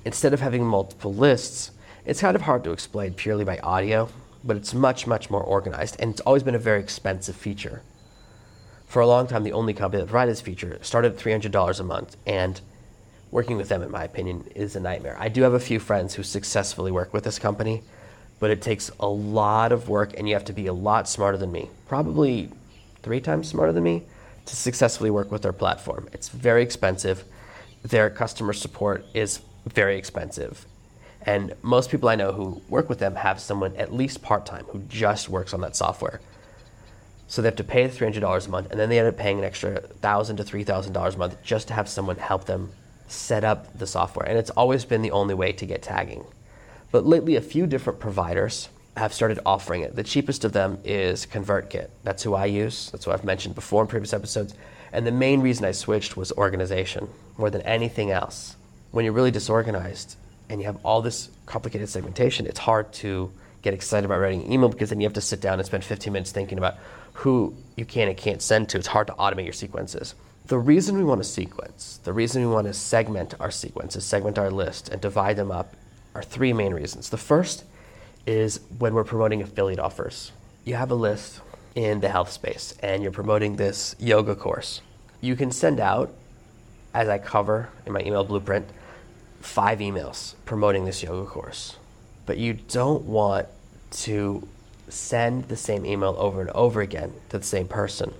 Instead 0.05 0.33
of 0.33 0.39
having 0.39 0.65
multiple 0.65 1.13
lists, 1.13 1.71
it's 2.05 2.21
kind 2.21 2.35
of 2.35 2.43
hard 2.43 2.63
to 2.63 2.71
explain 2.71 3.13
purely 3.13 3.43
by 3.43 3.57
audio, 3.57 4.07
but 4.43 4.57
it's 4.57 4.73
much, 4.73 5.07
much 5.07 5.29
more 5.29 5.43
organized, 5.43 5.95
and 5.99 6.11
it's 6.11 6.21
always 6.21 6.43
been 6.43 6.55
a 6.55 6.59
very 6.59 6.79
expensive 6.79 7.35
feature. 7.35 7.81
For 8.87 9.01
a 9.01 9.07
long 9.07 9.27
time, 9.27 9.43
the 9.43 9.53
only 9.53 9.73
company 9.73 10.01
that 10.01 10.09
provided 10.09 10.31
this 10.31 10.41
feature 10.41 10.77
started 10.81 11.13
at 11.13 11.19
$300 11.19 11.79
a 11.79 11.83
month, 11.83 12.17
and 12.25 12.59
working 13.29 13.57
with 13.57 13.69
them, 13.69 13.81
in 13.81 13.91
my 13.91 14.03
opinion, 14.03 14.43
is 14.55 14.75
a 14.75 14.79
nightmare. 14.79 15.15
I 15.19 15.29
do 15.29 15.43
have 15.43 15.53
a 15.53 15.59
few 15.59 15.79
friends 15.79 16.15
who 16.15 16.23
successfully 16.23 16.91
work 16.91 17.13
with 17.13 17.23
this 17.23 17.39
company, 17.39 17.83
but 18.39 18.49
it 18.49 18.61
takes 18.61 18.91
a 18.99 19.07
lot 19.07 19.71
of 19.71 19.87
work, 19.87 20.17
and 20.17 20.27
you 20.27 20.33
have 20.33 20.45
to 20.45 20.53
be 20.53 20.67
a 20.67 20.73
lot 20.73 21.07
smarter 21.07 21.37
than 21.37 21.51
me. 21.51 21.69
Probably 21.87 22.49
three 23.03 23.21
times 23.21 23.47
smarter 23.47 23.71
than 23.71 23.83
me 23.83 24.03
to 24.45 24.55
successfully 24.55 25.09
work 25.09 25.31
with 25.31 25.43
their 25.43 25.53
platform. 25.53 26.09
It's 26.11 26.29
very 26.29 26.63
expensive. 26.63 27.23
Their 27.83 28.09
customer 28.09 28.53
support 28.53 29.05
is 29.13 29.41
very 29.67 29.97
expensive. 29.97 30.65
And 31.23 31.53
most 31.61 31.91
people 31.91 32.09
I 32.09 32.15
know 32.15 32.31
who 32.31 32.61
work 32.67 32.89
with 32.89 32.99
them 32.99 33.15
have 33.15 33.39
someone 33.39 33.75
at 33.75 33.93
least 33.93 34.21
part 34.21 34.45
time 34.45 34.65
who 34.65 34.79
just 34.89 35.29
works 35.29 35.53
on 35.53 35.61
that 35.61 35.75
software. 35.75 36.19
So 37.27 37.41
they 37.41 37.47
have 37.47 37.55
to 37.57 37.63
pay 37.63 37.87
the 37.87 37.95
$300 37.95 38.47
a 38.47 38.49
month, 38.49 38.71
and 38.71 38.79
then 38.79 38.89
they 38.89 38.99
end 38.99 39.07
up 39.07 39.17
paying 39.17 39.37
an 39.39 39.45
extra 39.45 39.73
1,000 39.73 40.37
to 40.37 40.43
$3,000 40.43 41.15
a 41.15 41.17
month 41.17 41.41
just 41.43 41.67
to 41.69 41.73
have 41.73 41.87
someone 41.87 42.17
help 42.17 42.45
them 42.45 42.71
set 43.07 43.43
up 43.43 43.77
the 43.77 43.87
software. 43.87 44.27
And 44.27 44.37
it's 44.37 44.49
always 44.49 44.83
been 44.83 45.01
the 45.01 45.11
only 45.11 45.33
way 45.33 45.51
to 45.53 45.65
get 45.65 45.81
tagging. 45.81 46.25
But 46.91 47.05
lately, 47.05 47.35
a 47.35 47.41
few 47.41 47.67
different 47.67 47.99
providers 47.99 48.67
have 48.97 49.13
started 49.13 49.39
offering 49.45 49.81
it. 49.83 49.95
The 49.95 50.03
cheapest 50.03 50.43
of 50.43 50.51
them 50.51 50.79
is 50.83 51.25
ConvertKit. 51.25 51.89
That's 52.03 52.23
who 52.23 52.33
I 52.33 52.45
use. 52.45 52.89
That's 52.91 53.07
what 53.07 53.13
I've 53.13 53.23
mentioned 53.23 53.55
before 53.55 53.83
in 53.83 53.87
previous 53.87 54.13
episodes. 54.13 54.53
And 54.91 55.07
the 55.07 55.11
main 55.11 55.39
reason 55.39 55.65
I 55.65 55.71
switched 55.71 56.17
was 56.17 56.33
organization 56.33 57.07
more 57.37 57.49
than 57.49 57.61
anything 57.61 58.11
else. 58.11 58.57
When 58.91 59.05
you're 59.05 59.13
really 59.13 59.31
disorganized 59.31 60.17
and 60.51 60.59
you 60.59 60.67
have 60.67 60.77
all 60.83 61.01
this 61.01 61.29
complicated 61.45 61.87
segmentation, 61.87 62.45
it's 62.45 62.59
hard 62.59 62.91
to 62.91 63.31
get 63.61 63.73
excited 63.73 64.05
about 64.05 64.19
writing 64.19 64.43
an 64.43 64.51
email 64.51 64.67
because 64.67 64.89
then 64.89 64.99
you 64.99 65.05
have 65.05 65.13
to 65.13 65.21
sit 65.21 65.39
down 65.39 65.59
and 65.59 65.65
spend 65.65 65.83
15 65.83 66.11
minutes 66.11 66.31
thinking 66.31 66.57
about 66.57 66.75
who 67.13 67.55
you 67.77 67.85
can 67.85 68.09
and 68.09 68.17
can't 68.17 68.41
send 68.41 68.67
to. 68.69 68.77
It's 68.77 68.87
hard 68.87 69.07
to 69.07 69.13
automate 69.13 69.45
your 69.45 69.53
sequences. 69.53 70.13
The 70.47 70.59
reason 70.59 70.97
we 70.97 71.05
want 71.05 71.23
to 71.23 71.27
sequence, 71.27 72.01
the 72.03 72.11
reason 72.11 72.41
we 72.41 72.53
want 72.53 72.67
to 72.67 72.73
segment 72.73 73.33
our 73.39 73.49
sequences, 73.49 74.03
segment 74.03 74.37
our 74.37 74.51
list, 74.51 74.89
and 74.89 74.99
divide 74.99 75.37
them 75.37 75.51
up 75.51 75.75
are 76.15 76.23
three 76.23 76.51
main 76.51 76.73
reasons. 76.73 77.09
The 77.09 77.17
first 77.17 77.63
is 78.27 78.59
when 78.77 78.93
we're 78.93 79.05
promoting 79.05 79.41
affiliate 79.41 79.79
offers. 79.79 80.33
You 80.65 80.75
have 80.75 80.91
a 80.91 80.95
list 80.95 81.39
in 81.75 82.01
the 82.01 82.09
health 82.09 82.29
space 82.29 82.75
and 82.81 83.01
you're 83.01 83.13
promoting 83.13 83.55
this 83.55 83.95
yoga 83.99 84.35
course. 84.35 84.81
You 85.21 85.37
can 85.37 85.51
send 85.51 85.79
out, 85.79 86.13
as 86.93 87.07
I 87.07 87.19
cover 87.19 87.69
in 87.85 87.93
my 87.93 88.01
email 88.01 88.25
blueprint, 88.25 88.67
five 89.41 89.79
emails 89.79 90.35
promoting 90.45 90.85
this 90.85 91.03
yoga 91.03 91.29
course. 91.29 91.77
But 92.25 92.37
you 92.37 92.53
don't 92.53 93.03
want 93.03 93.47
to 93.91 94.47
send 94.87 95.45
the 95.45 95.57
same 95.57 95.85
email 95.85 96.15
over 96.17 96.41
and 96.41 96.49
over 96.51 96.81
again 96.81 97.13
to 97.29 97.39
the 97.39 97.45
same 97.45 97.67
person. 97.67 98.13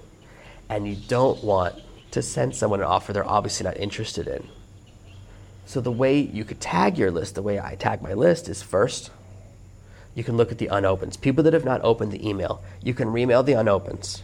And 0.69 0.87
you 0.87 0.95
don't 0.95 1.43
want 1.43 1.75
to 2.11 2.21
send 2.21 2.55
someone 2.55 2.81
an 2.81 2.85
offer 2.85 3.13
they're 3.13 3.27
obviously 3.27 3.63
not 3.65 3.77
interested 3.77 4.27
in. 4.27 4.47
So 5.65 5.79
the 5.79 5.91
way 5.91 6.19
you 6.19 6.43
could 6.43 6.59
tag 6.59 6.97
your 6.97 7.11
list, 7.11 7.35
the 7.35 7.41
way 7.41 7.59
I 7.59 7.75
tag 7.75 8.01
my 8.01 8.13
list 8.13 8.49
is 8.49 8.61
first, 8.61 9.11
you 10.15 10.23
can 10.23 10.35
look 10.35 10.51
at 10.51 10.57
the 10.57 10.67
unopens. 10.67 11.15
People 11.15 11.43
that 11.45 11.53
have 11.53 11.63
not 11.63 11.81
opened 11.83 12.11
the 12.11 12.27
email, 12.27 12.61
you 12.81 12.93
can 12.93 13.07
remail 13.09 13.45
the 13.45 13.53
unopens. 13.53 14.23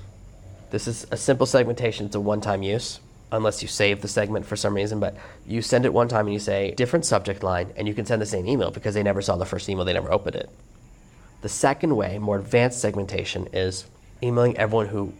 This 0.71 0.87
is 0.87 1.07
a 1.11 1.17
simple 1.17 1.45
segmentation, 1.45 2.07
it's 2.07 2.15
a 2.15 2.19
one 2.19 2.41
time 2.41 2.63
use, 2.63 2.99
unless 3.31 3.61
you 3.61 3.67
save 3.67 4.01
the 4.01 4.07
segment 4.07 4.45
for 4.45 4.55
some 4.55 4.73
reason, 4.73 4.99
but 4.99 5.17
you 5.45 5.61
send 5.61 5.85
it 5.85 5.93
one 5.93 6.07
time 6.07 6.27
and 6.27 6.33
you 6.33 6.39
say 6.39 6.73
different 6.75 7.05
subject 7.05 7.43
line, 7.43 7.73
and 7.75 7.87
you 7.87 7.93
can 7.93 8.05
send 8.05 8.21
the 8.21 8.25
same 8.25 8.47
email 8.47 8.71
because 8.71 8.93
they 8.93 9.03
never 9.03 9.21
saw 9.21 9.35
the 9.35 9.45
first 9.45 9.67
email, 9.67 9.85
they 9.85 9.93
never 9.93 10.11
opened 10.11 10.35
it. 10.35 10.49
The 11.41 11.49
second 11.49 11.95
way, 11.95 12.17
more 12.17 12.39
advanced 12.39 12.79
segmentation, 12.79 13.47
is 13.53 13.85
emailing 14.23 14.57
everyone 14.57 14.87
who 14.87 15.13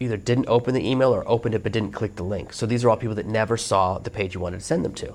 either 0.00 0.16
didn't 0.16 0.48
open 0.48 0.74
the 0.74 0.88
email 0.88 1.14
or 1.14 1.28
opened 1.28 1.54
it 1.54 1.62
but 1.62 1.72
didn't 1.72 1.92
click 1.92 2.16
the 2.16 2.22
link. 2.22 2.52
So 2.52 2.66
these 2.66 2.84
are 2.84 2.90
all 2.90 2.96
people 2.96 3.16
that 3.16 3.26
never 3.26 3.56
saw 3.56 3.98
the 3.98 4.10
page 4.10 4.34
you 4.34 4.40
wanted 4.40 4.60
to 4.60 4.64
send 4.64 4.84
them 4.84 4.94
to. 4.94 5.14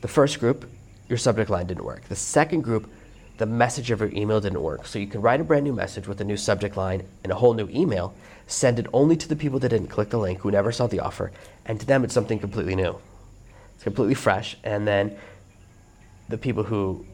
The 0.00 0.08
first 0.08 0.40
group, 0.40 0.68
your 1.08 1.18
subject 1.18 1.50
line 1.50 1.66
didn't 1.66 1.84
work. 1.84 2.04
The 2.04 2.16
second 2.16 2.62
group, 2.62 2.90
the 3.38 3.46
message 3.46 3.90
of 3.90 4.00
your 4.00 4.10
email 4.10 4.40
didn't 4.40 4.62
work. 4.62 4.86
So 4.86 4.98
you 4.98 5.06
can 5.06 5.20
write 5.20 5.40
a 5.40 5.44
brand 5.44 5.64
new 5.64 5.72
message 5.72 6.06
with 6.06 6.20
a 6.20 6.24
new 6.24 6.36
subject 6.36 6.76
line 6.76 7.06
and 7.24 7.32
a 7.32 7.36
whole 7.36 7.54
new 7.54 7.68
email, 7.70 8.14
send 8.46 8.78
it 8.78 8.86
only 8.92 9.16
to 9.16 9.28
the 9.28 9.36
people 9.36 9.58
that 9.60 9.70
didn't 9.70 9.88
click 9.88 10.10
the 10.10 10.18
link, 10.18 10.40
who 10.40 10.50
never 10.50 10.72
saw 10.72 10.86
the 10.86 11.00
offer, 11.00 11.32
and 11.64 11.80
to 11.80 11.86
them 11.86 12.04
it's 12.04 12.14
something 12.14 12.38
completely 12.38 12.74
new. 12.74 12.98
It's 13.74 13.84
completely 13.84 14.14
fresh. 14.14 14.56
And 14.62 14.86
then 14.86 15.16
the 16.28 16.38
people 16.38 16.62
who 16.62 17.06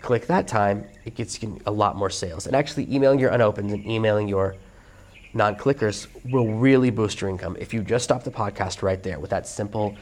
click 0.00 0.26
that 0.26 0.46
time, 0.46 0.86
it 1.04 1.14
gets 1.14 1.42
you 1.42 1.60
a 1.66 1.72
lot 1.72 1.96
more 1.96 2.10
sales. 2.10 2.46
And 2.46 2.54
actually, 2.54 2.92
emailing 2.94 3.18
your 3.18 3.30
unopened 3.30 3.70
and 3.70 3.86
emailing 3.86 4.28
your 4.28 4.56
non 5.32 5.56
clickers 5.56 6.06
will 6.30 6.54
really 6.54 6.90
boost 6.90 7.20
your 7.20 7.30
income. 7.30 7.56
If 7.58 7.74
you 7.74 7.82
just 7.82 8.04
stop 8.04 8.22
the 8.22 8.30
podcast 8.30 8.82
right 8.82 9.02
there 9.02 9.18
with 9.18 9.30
that 9.30 9.48
simple 9.48 9.96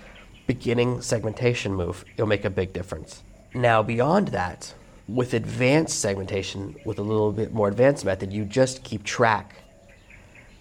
beginning 0.47 1.01
segmentation 1.01 1.73
move, 1.73 2.05
it'll 2.15 2.27
make 2.27 2.45
a 2.45 2.51
big 2.51 2.73
difference. 2.73 3.23
Now, 3.55 3.83
beyond 3.83 4.29
that, 4.29 4.75
with 5.15 5.35
advanced 5.35 6.01
segmentation, 6.01 6.75
with 6.87 6.99
a 6.99 7.03
little 7.03 7.33
bit 7.33 7.53
more 7.53 7.69
advanced 7.69 8.05
method, 8.05 8.33
you 8.33 8.45
just 8.45 8.83
keep 8.83 9.05
track 9.05 9.57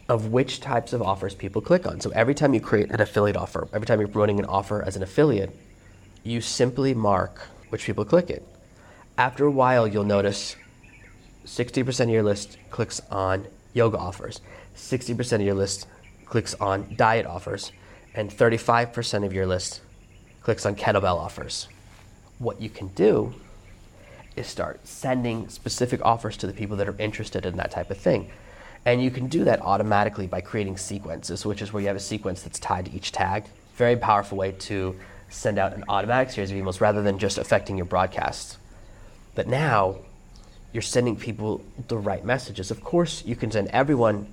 of 0.09 0.27
which 0.27 0.59
types 0.59 0.91
of 0.91 1.01
offers 1.01 1.33
people 1.33 1.61
click 1.61 1.87
on. 1.87 2.01
So 2.01 2.09
every 2.09 2.35
time 2.35 2.53
you 2.53 2.59
create 2.59 2.91
an 2.91 2.99
affiliate 2.99 3.37
offer, 3.37 3.69
every 3.71 3.85
time 3.85 4.01
you're 4.01 4.09
running 4.09 4.39
an 4.39 4.45
offer 4.45 4.81
as 4.81 4.97
an 4.97 5.03
affiliate, 5.03 5.55
you 6.23 6.41
simply 6.41 6.93
mark 6.93 7.39
which 7.69 7.85
people 7.85 8.03
click 8.03 8.29
it. 8.29 8.45
After 9.17 9.45
a 9.45 9.51
while, 9.51 9.87
you'll 9.87 10.03
notice 10.03 10.57
60% 11.45 12.01
of 12.01 12.09
your 12.09 12.23
list 12.23 12.57
clicks 12.71 12.99
on 13.09 13.47
yoga 13.73 13.97
offers, 13.97 14.41
60% 14.75 15.33
of 15.33 15.41
your 15.41 15.55
list 15.55 15.87
clicks 16.25 16.53
on 16.55 16.93
diet 16.97 17.25
offers, 17.25 17.71
and 18.13 18.29
35% 18.29 19.25
of 19.25 19.31
your 19.31 19.47
list 19.47 19.79
clicks 20.41 20.65
on 20.65 20.75
kettlebell 20.75 21.15
offers. 21.15 21.69
What 22.39 22.61
you 22.61 22.69
can 22.69 22.87
do 22.89 23.33
is 24.35 24.47
start 24.47 24.85
sending 24.87 25.49
specific 25.49 26.03
offers 26.03 26.37
to 26.37 26.47
the 26.47 26.53
people 26.53 26.77
that 26.77 26.87
are 26.87 26.95
interested 26.97 27.45
in 27.45 27.57
that 27.57 27.71
type 27.71 27.91
of 27.91 27.97
thing. 27.97 28.29
And 28.85 29.03
you 29.03 29.11
can 29.11 29.27
do 29.27 29.43
that 29.43 29.61
automatically 29.61 30.27
by 30.27 30.41
creating 30.41 30.77
sequences, 30.77 31.45
which 31.45 31.61
is 31.61 31.71
where 31.71 31.81
you 31.81 31.87
have 31.87 31.97
a 31.97 31.99
sequence 31.99 32.41
that's 32.41 32.59
tied 32.59 32.85
to 32.85 32.93
each 32.93 33.11
tag. 33.11 33.45
Very 33.75 33.95
powerful 33.95 34.37
way 34.37 34.53
to 34.53 34.95
send 35.29 35.59
out 35.59 35.73
an 35.73 35.83
automatic 35.87 36.31
series 36.31 36.51
of 36.51 36.57
emails 36.57 36.81
rather 36.81 37.01
than 37.01 37.19
just 37.19 37.37
affecting 37.37 37.77
your 37.77 37.85
broadcasts. 37.85 38.57
But 39.35 39.47
now 39.47 39.97
you're 40.73 40.81
sending 40.81 41.15
people 41.15 41.61
the 41.87 41.97
right 41.97 42.23
messages. 42.25 42.71
Of 42.71 42.83
course, 42.83 43.23
you 43.25 43.35
can 43.35 43.51
send 43.51 43.67
everyone 43.69 44.27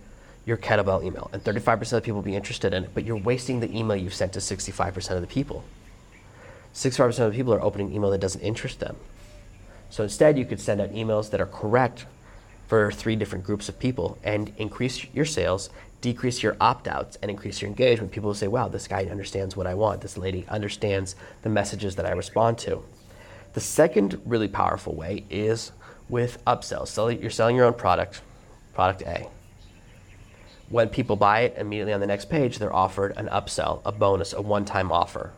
your 0.47 0.57
kettlebell 0.57 1.05
email, 1.05 1.29
and 1.33 1.45
35% 1.45 1.83
of 1.83 1.91
the 1.91 2.01
people 2.01 2.17
will 2.17 2.23
be 2.23 2.35
interested 2.35 2.73
in 2.73 2.85
it, 2.85 2.91
but 2.95 3.05
you're 3.05 3.17
wasting 3.17 3.61
the 3.61 3.77
email 3.77 3.97
you've 3.97 4.15
sent 4.15 4.33
to 4.33 4.39
65% 4.39 5.11
of 5.11 5.21
the 5.21 5.27
people. 5.27 5.63
65% 6.73 7.07
of 7.19 7.33
the 7.33 7.37
people 7.37 7.53
are 7.53 7.61
opening 7.61 7.93
email 7.93 8.11
that 8.11 8.21
doesn't 8.21 8.41
interest 8.41 8.81
them. 8.81 8.97
So 9.91 10.03
instead, 10.03 10.39
you 10.39 10.45
could 10.45 10.61
send 10.61 10.81
out 10.81 10.93
emails 10.93 11.31
that 11.31 11.41
are 11.41 11.47
correct 11.47 12.07
for 12.67 12.93
three 12.93 13.17
different 13.17 13.45
groups 13.45 13.69
of 13.69 13.79
people 13.79 14.19
and 14.23 14.53
increase 14.59 15.07
your 15.15 15.25
sales, 15.25 15.71
decrease 16.01 16.43
your 16.43 16.57
opt 16.61 16.87
outs, 16.87 17.17
and 17.23 17.31
increase 17.31 17.63
your 17.63 17.69
engagement. 17.69 18.13
People 18.13 18.29
will 18.29 18.35
say, 18.35 18.49
wow, 18.49 18.69
this 18.69 18.87
guy 18.87 19.05
understands 19.07 19.57
what 19.57 19.67
I 19.67 19.75
want. 19.75 20.03
This 20.03 20.19
lady 20.19 20.45
understands 20.49 21.17
the 21.43 21.49
messages 21.49 21.97
that 21.97 22.07
I 22.07 22.13
respond 22.13 22.59
to. 22.59 22.85
The 23.55 23.61
second 23.61 24.21
really 24.27 24.49
powerful 24.49 24.95
way 24.95 25.25
is 25.31 25.73
with 26.09 26.45
upsells. 26.45 26.89
So 26.89 27.09
you're 27.09 27.31
selling 27.31 27.57
your 27.57 27.65
own 27.65 27.75
product, 27.75 28.21
product 28.75 29.03
A. 29.03 29.29
When 30.69 30.91
people 30.91 31.17
buy 31.17 31.41
it, 31.41 31.55
immediately 31.57 31.95
on 31.95 32.01
the 32.01 32.07
next 32.07 32.29
page, 32.29 32.59
they're 32.59 32.73
offered 32.73 33.15
an 33.17 33.29
upsell, 33.29 33.81
a 33.87 33.93
bonus, 33.93 34.35
a 34.35 34.43
one 34.43 34.67
time 34.67 34.93
offer. 34.93 35.33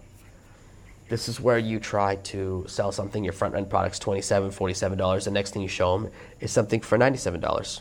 This 1.10 1.28
is 1.28 1.40
where 1.40 1.58
you 1.58 1.80
try 1.80 2.14
to 2.14 2.64
sell 2.68 2.92
something, 2.92 3.24
your 3.24 3.32
front 3.32 3.56
end 3.56 3.68
product's 3.68 3.98
$27, 3.98 4.56
$47. 4.56 5.24
The 5.24 5.30
next 5.32 5.50
thing 5.50 5.60
you 5.60 5.66
show 5.66 5.98
them 5.98 6.12
is 6.38 6.52
something 6.52 6.80
for 6.80 6.96
$97. 6.96 7.80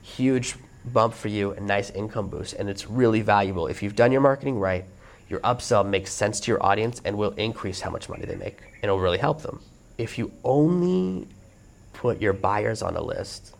Huge 0.00 0.54
bump 0.86 1.12
for 1.12 1.28
you, 1.28 1.50
a 1.50 1.60
nice 1.60 1.90
income 1.90 2.28
boost, 2.28 2.54
and 2.54 2.70
it's 2.70 2.88
really 2.88 3.20
valuable. 3.20 3.66
If 3.66 3.82
you've 3.82 3.94
done 3.94 4.10
your 4.10 4.22
marketing 4.22 4.58
right, 4.58 4.86
your 5.28 5.40
upsell 5.40 5.86
makes 5.86 6.14
sense 6.14 6.40
to 6.40 6.50
your 6.50 6.64
audience 6.64 7.02
and 7.04 7.18
will 7.18 7.32
increase 7.32 7.82
how 7.82 7.90
much 7.90 8.08
money 8.08 8.24
they 8.24 8.36
make, 8.36 8.62
and 8.76 8.84
it'll 8.84 9.00
really 9.00 9.18
help 9.18 9.42
them. 9.42 9.60
If 9.98 10.16
you 10.16 10.32
only 10.42 11.28
put 11.92 12.22
your 12.22 12.32
buyers 12.32 12.80
on 12.80 12.96
a 12.96 13.02
list 13.02 13.54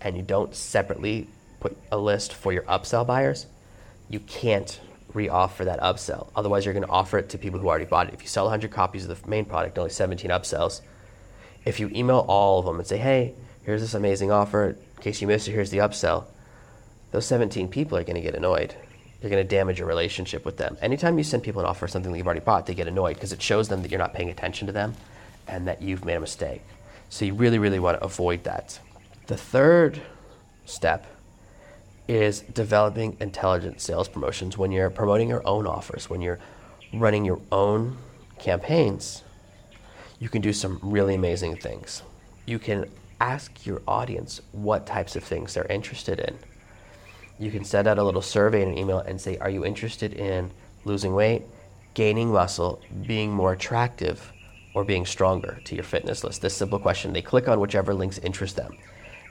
and 0.00 0.16
you 0.16 0.22
don't 0.22 0.54
separately 0.54 1.28
put 1.60 1.76
a 1.92 1.98
list 1.98 2.32
for 2.32 2.54
your 2.54 2.62
upsell 2.62 3.06
buyers, 3.06 3.44
you 4.08 4.20
can't 4.20 4.80
re-offer 5.14 5.64
that 5.64 5.80
upsell. 5.80 6.28
Otherwise, 6.36 6.64
you're 6.64 6.74
going 6.74 6.86
to 6.86 6.90
offer 6.90 7.18
it 7.18 7.28
to 7.30 7.38
people 7.38 7.60
who 7.60 7.68
already 7.68 7.84
bought 7.84 8.08
it. 8.08 8.14
If 8.14 8.22
you 8.22 8.28
sell 8.28 8.44
100 8.44 8.70
copies 8.70 9.06
of 9.06 9.22
the 9.22 9.28
main 9.28 9.44
product, 9.44 9.78
only 9.78 9.90
17 9.90 10.30
upsells. 10.30 10.80
If 11.64 11.78
you 11.80 11.90
email 11.94 12.24
all 12.28 12.60
of 12.60 12.66
them 12.66 12.78
and 12.78 12.86
say, 12.86 12.98
"Hey, 12.98 13.34
here's 13.64 13.80
this 13.80 13.94
amazing 13.94 14.30
offer. 14.30 14.76
In 14.96 15.02
case 15.02 15.20
you 15.20 15.26
missed 15.26 15.48
it, 15.48 15.52
here's 15.52 15.70
the 15.70 15.78
upsell," 15.78 16.24
those 17.10 17.26
17 17.26 17.68
people 17.68 17.98
are 17.98 18.04
going 18.04 18.16
to 18.16 18.22
get 18.22 18.34
annoyed 18.34 18.74
you're 19.20 19.30
going 19.30 19.46
to 19.46 19.56
damage 19.56 19.78
your 19.78 19.88
relationship 19.88 20.44
with 20.44 20.56
them. 20.56 20.76
Anytime 20.80 21.18
you 21.18 21.24
send 21.24 21.42
people 21.42 21.60
an 21.60 21.66
offer 21.66 21.86
something 21.86 22.10
that 22.10 22.18
you've 22.18 22.26
already 22.26 22.40
bought, 22.40 22.66
they 22.66 22.74
get 22.74 22.88
annoyed 22.88 23.14
because 23.14 23.32
it 23.32 23.42
shows 23.42 23.68
them 23.68 23.82
that 23.82 23.90
you're 23.90 23.98
not 23.98 24.14
paying 24.14 24.30
attention 24.30 24.66
to 24.66 24.72
them 24.72 24.94
and 25.46 25.68
that 25.68 25.82
you've 25.82 26.04
made 26.04 26.14
a 26.14 26.20
mistake. 26.20 26.62
So 27.10 27.24
you 27.24 27.34
really, 27.34 27.58
really 27.58 27.78
want 27.78 27.98
to 27.98 28.04
avoid 28.04 28.44
that. 28.44 28.78
The 29.26 29.36
third 29.36 30.00
step 30.64 31.06
is 32.10 32.40
developing 32.40 33.16
intelligent 33.20 33.80
sales 33.80 34.08
promotions. 34.08 34.58
When 34.58 34.72
you're 34.72 34.90
promoting 34.90 35.28
your 35.28 35.46
own 35.46 35.66
offers, 35.66 36.10
when 36.10 36.20
you're 36.20 36.40
running 36.92 37.24
your 37.24 37.40
own 37.52 37.96
campaigns, 38.38 39.22
you 40.18 40.28
can 40.28 40.42
do 40.42 40.52
some 40.52 40.78
really 40.82 41.14
amazing 41.14 41.56
things. 41.56 42.02
You 42.46 42.58
can 42.58 42.90
ask 43.20 43.64
your 43.64 43.80
audience 43.86 44.40
what 44.52 44.86
types 44.86 45.14
of 45.14 45.22
things 45.22 45.54
they're 45.54 45.66
interested 45.66 46.20
in 46.20 46.36
you 47.40 47.50
can 47.50 47.64
send 47.64 47.88
out 47.88 47.98
a 47.98 48.04
little 48.04 48.20
survey 48.20 48.62
in 48.62 48.68
an 48.68 48.78
email 48.78 48.98
and 48.98 49.18
say, 49.18 49.38
Are 49.38 49.48
you 49.48 49.64
interested 49.64 50.12
in 50.12 50.50
losing 50.84 51.14
weight, 51.14 51.42
gaining 51.94 52.30
muscle, 52.30 52.80
being 53.06 53.32
more 53.32 53.54
attractive, 53.54 54.30
or 54.74 54.84
being 54.84 55.06
stronger 55.06 55.58
to 55.64 55.74
your 55.74 55.82
fitness 55.82 56.22
list? 56.22 56.42
This 56.42 56.54
simple 56.54 56.78
question. 56.78 57.14
They 57.14 57.22
click 57.22 57.48
on 57.48 57.58
whichever 57.58 57.94
links 57.94 58.18
interest 58.18 58.56
them. 58.56 58.76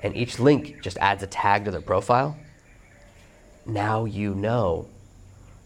And 0.01 0.17
each 0.17 0.39
link 0.39 0.81
just 0.81 0.97
adds 0.97 1.21
a 1.21 1.27
tag 1.27 1.65
to 1.65 1.71
their 1.71 1.81
profile. 1.81 2.35
Now 3.69 4.05
you 4.05 4.33
know 4.33 4.87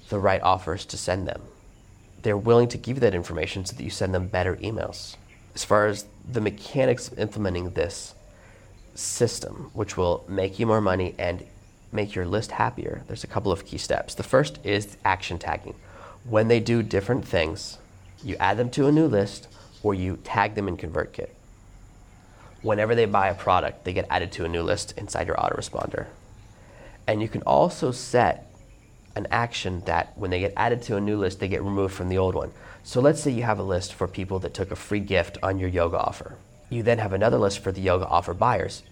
the 0.10 0.20
right 0.20 0.42
offers 0.42 0.86
to 0.88 0.98
send 0.98 1.26
them. 1.26 1.42
They're 2.22 2.38
willing 2.38 2.68
to 2.70 2.78
give 2.78 2.98
you 2.98 3.02
that 3.02 3.16
information 3.16 3.64
so 3.66 3.76
that 3.76 3.84
you 3.84 3.90
send 3.90 4.14
them 4.14 4.28
better 4.28 4.58
emails. 4.58 5.16
As 5.56 5.64
far 5.64 5.88
as 5.88 6.06
the 6.30 6.42
mechanics 6.42 7.08
of 7.08 7.18
implementing 7.18 7.72
this 7.72 8.14
system, 8.94 9.72
which 9.74 9.96
will 9.96 10.26
make 10.28 10.60
you 10.60 10.66
more 10.66 10.82
money 10.82 11.16
and 11.18 11.46
make 11.94 12.14
your 12.14 12.26
list 12.26 12.52
happier, 12.52 13.04
there's 13.08 13.24
a 13.24 13.28
couple 13.28 13.54
of 13.54 13.66
key 13.66 13.78
steps. 13.78 14.16
The 14.16 14.24
first 14.24 14.60
is 14.66 14.98
action 15.06 15.40
tagging. 15.40 15.76
When 16.26 16.50
they 16.50 16.60
do 16.60 16.84
different 16.84 17.26
things, 17.26 17.78
you 18.22 18.36
add 18.38 18.58
them 18.58 18.70
to 18.72 18.88
a 18.88 18.92
new 18.92 19.08
list 19.08 19.48
or 19.82 19.94
you 19.94 20.18
tag 20.26 20.56
them 20.56 20.68
in 20.68 20.76
ConvertKit. 20.76 21.30
Whenever 22.62 22.96
they 22.96 23.06
buy 23.06 23.30
a 23.30 23.36
product, 23.36 23.86
they 23.86 23.94
get 23.94 24.08
added 24.10 24.34
to 24.34 24.46
a 24.46 24.50
new 24.50 24.62
list 24.62 24.94
inside 24.98 25.28
your 25.28 25.38
autoresponder. 25.38 26.08
And 27.08 27.22
you 27.22 27.28
can 27.28 27.42
also 27.44 27.92
set 27.92 28.50
an 29.16 29.28
action 29.30 29.82
that 29.86 30.18
when 30.18 30.32
they 30.32 30.40
get 30.40 30.54
added 30.58 30.82
to 30.84 30.98
a 30.98 31.02
new 31.02 31.18
list, 31.18 31.40
they 31.40 31.48
get 31.48 31.62
removed 31.62 31.94
from 31.94 32.10
the 32.10 32.18
old 32.18 32.36
one. 32.36 32.52
So 32.84 33.00
let's 33.00 33.22
say 33.22 33.32
you 33.32 33.44
have 33.44 33.60
a 33.60 33.64
list 33.64 33.94
for 33.94 34.08
people 34.08 34.40
that 34.40 34.54
took 34.54 34.72
a 34.72 34.76
free 34.76 35.00
gift 35.00 35.38
on 35.44 35.60
your 35.60 35.70
yoga 35.70 35.98
offer. 35.98 36.36
You 36.70 36.84
then 36.84 36.98
have 36.98 37.14
another 37.14 37.38
list 37.38 37.60
for 37.60 37.72
the 37.72 37.82
yoga 37.82 38.08
offer 38.08 38.34
buyers 38.34 38.84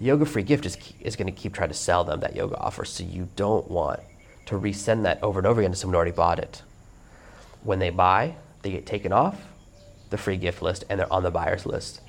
the 0.00 0.06
yoga 0.06 0.24
free 0.24 0.42
gift 0.42 0.64
is, 0.64 0.78
is 1.00 1.14
going 1.14 1.32
to 1.32 1.40
keep 1.40 1.52
trying 1.54 1.68
to 1.68 1.74
sell 1.74 2.04
them 2.04 2.20
that 2.20 2.34
yoga 2.34 2.56
offer. 2.56 2.84
So 2.84 3.04
you 3.04 3.28
don't 3.36 3.70
want 3.70 4.00
to 4.46 4.58
resend 4.58 5.02
that 5.02 5.22
over 5.22 5.38
and 5.38 5.46
over 5.46 5.60
again 5.60 5.72
to 5.72 5.76
someone 5.76 5.92
who 5.92 5.98
already 5.98 6.10
bought 6.10 6.38
it. 6.38 6.62
When 7.62 7.78
they 7.78 7.90
buy, 7.90 8.34
they 8.62 8.70
get 8.70 8.86
taken 8.86 9.12
off 9.12 9.38
the 10.08 10.16
free 10.16 10.38
gift 10.38 10.62
list 10.62 10.84
and 10.88 10.98
they're 10.98 11.12
on 11.12 11.22
the 11.22 11.30
buyer's 11.30 11.66
list. 11.66 12.00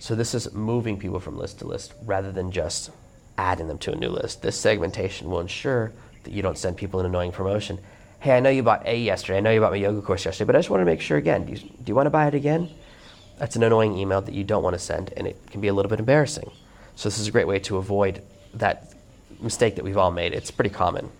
So 0.00 0.16
this 0.16 0.34
is 0.34 0.52
moving 0.52 0.98
people 0.98 1.20
from 1.20 1.38
list 1.38 1.60
to 1.60 1.66
list 1.66 1.94
rather 2.04 2.32
than 2.32 2.50
just 2.50 2.90
adding 3.38 3.68
them 3.68 3.78
to 3.78 3.92
a 3.92 3.96
new 3.96 4.08
list. 4.08 4.42
This 4.42 4.58
segmentation 4.58 5.30
will 5.30 5.40
ensure 5.40 5.92
that 6.24 6.32
you 6.32 6.42
don't 6.42 6.58
send 6.58 6.76
people 6.76 7.00
an 7.00 7.06
annoying 7.06 7.32
promotion. 7.32 7.78
Hey, 8.20 8.36
I 8.36 8.40
know 8.40 8.50
you 8.50 8.62
bought 8.62 8.86
A 8.86 8.98
yesterday. 8.98 9.38
I 9.38 9.40
know 9.40 9.50
you 9.50 9.60
bought 9.60 9.72
my 9.72 9.76
yoga 9.76 10.00
course 10.00 10.24
yesterday, 10.24 10.46
but 10.46 10.56
I 10.56 10.58
just 10.58 10.70
want 10.70 10.80
to 10.80 10.86
make 10.86 11.00
sure 11.00 11.18
again. 11.18 11.46
Do 11.46 11.52
you, 11.52 11.58
do 11.58 11.84
you 11.86 11.94
want 11.94 12.06
to 12.06 12.10
buy 12.10 12.26
it 12.26 12.34
again? 12.34 12.70
That's 13.38 13.56
an 13.56 13.62
annoying 13.62 13.96
email 13.96 14.22
that 14.22 14.34
you 14.34 14.44
don't 14.44 14.62
want 14.62 14.74
to 14.74 14.80
send, 14.80 15.12
and 15.16 15.26
it 15.26 15.38
can 15.50 15.60
be 15.60 15.68
a 15.68 15.74
little 15.74 15.90
bit 15.90 15.98
embarrassing. 15.98 16.50
So 16.94 17.08
this 17.08 17.18
is 17.18 17.28
a 17.28 17.30
great 17.30 17.46
way 17.46 17.58
to 17.60 17.76
avoid 17.76 18.22
that 18.54 18.94
mistake 19.40 19.76
that 19.76 19.84
we've 19.84 19.98
all 19.98 20.10
made. 20.10 20.32
It's 20.32 20.50
pretty 20.50 20.70
common. 20.70 21.10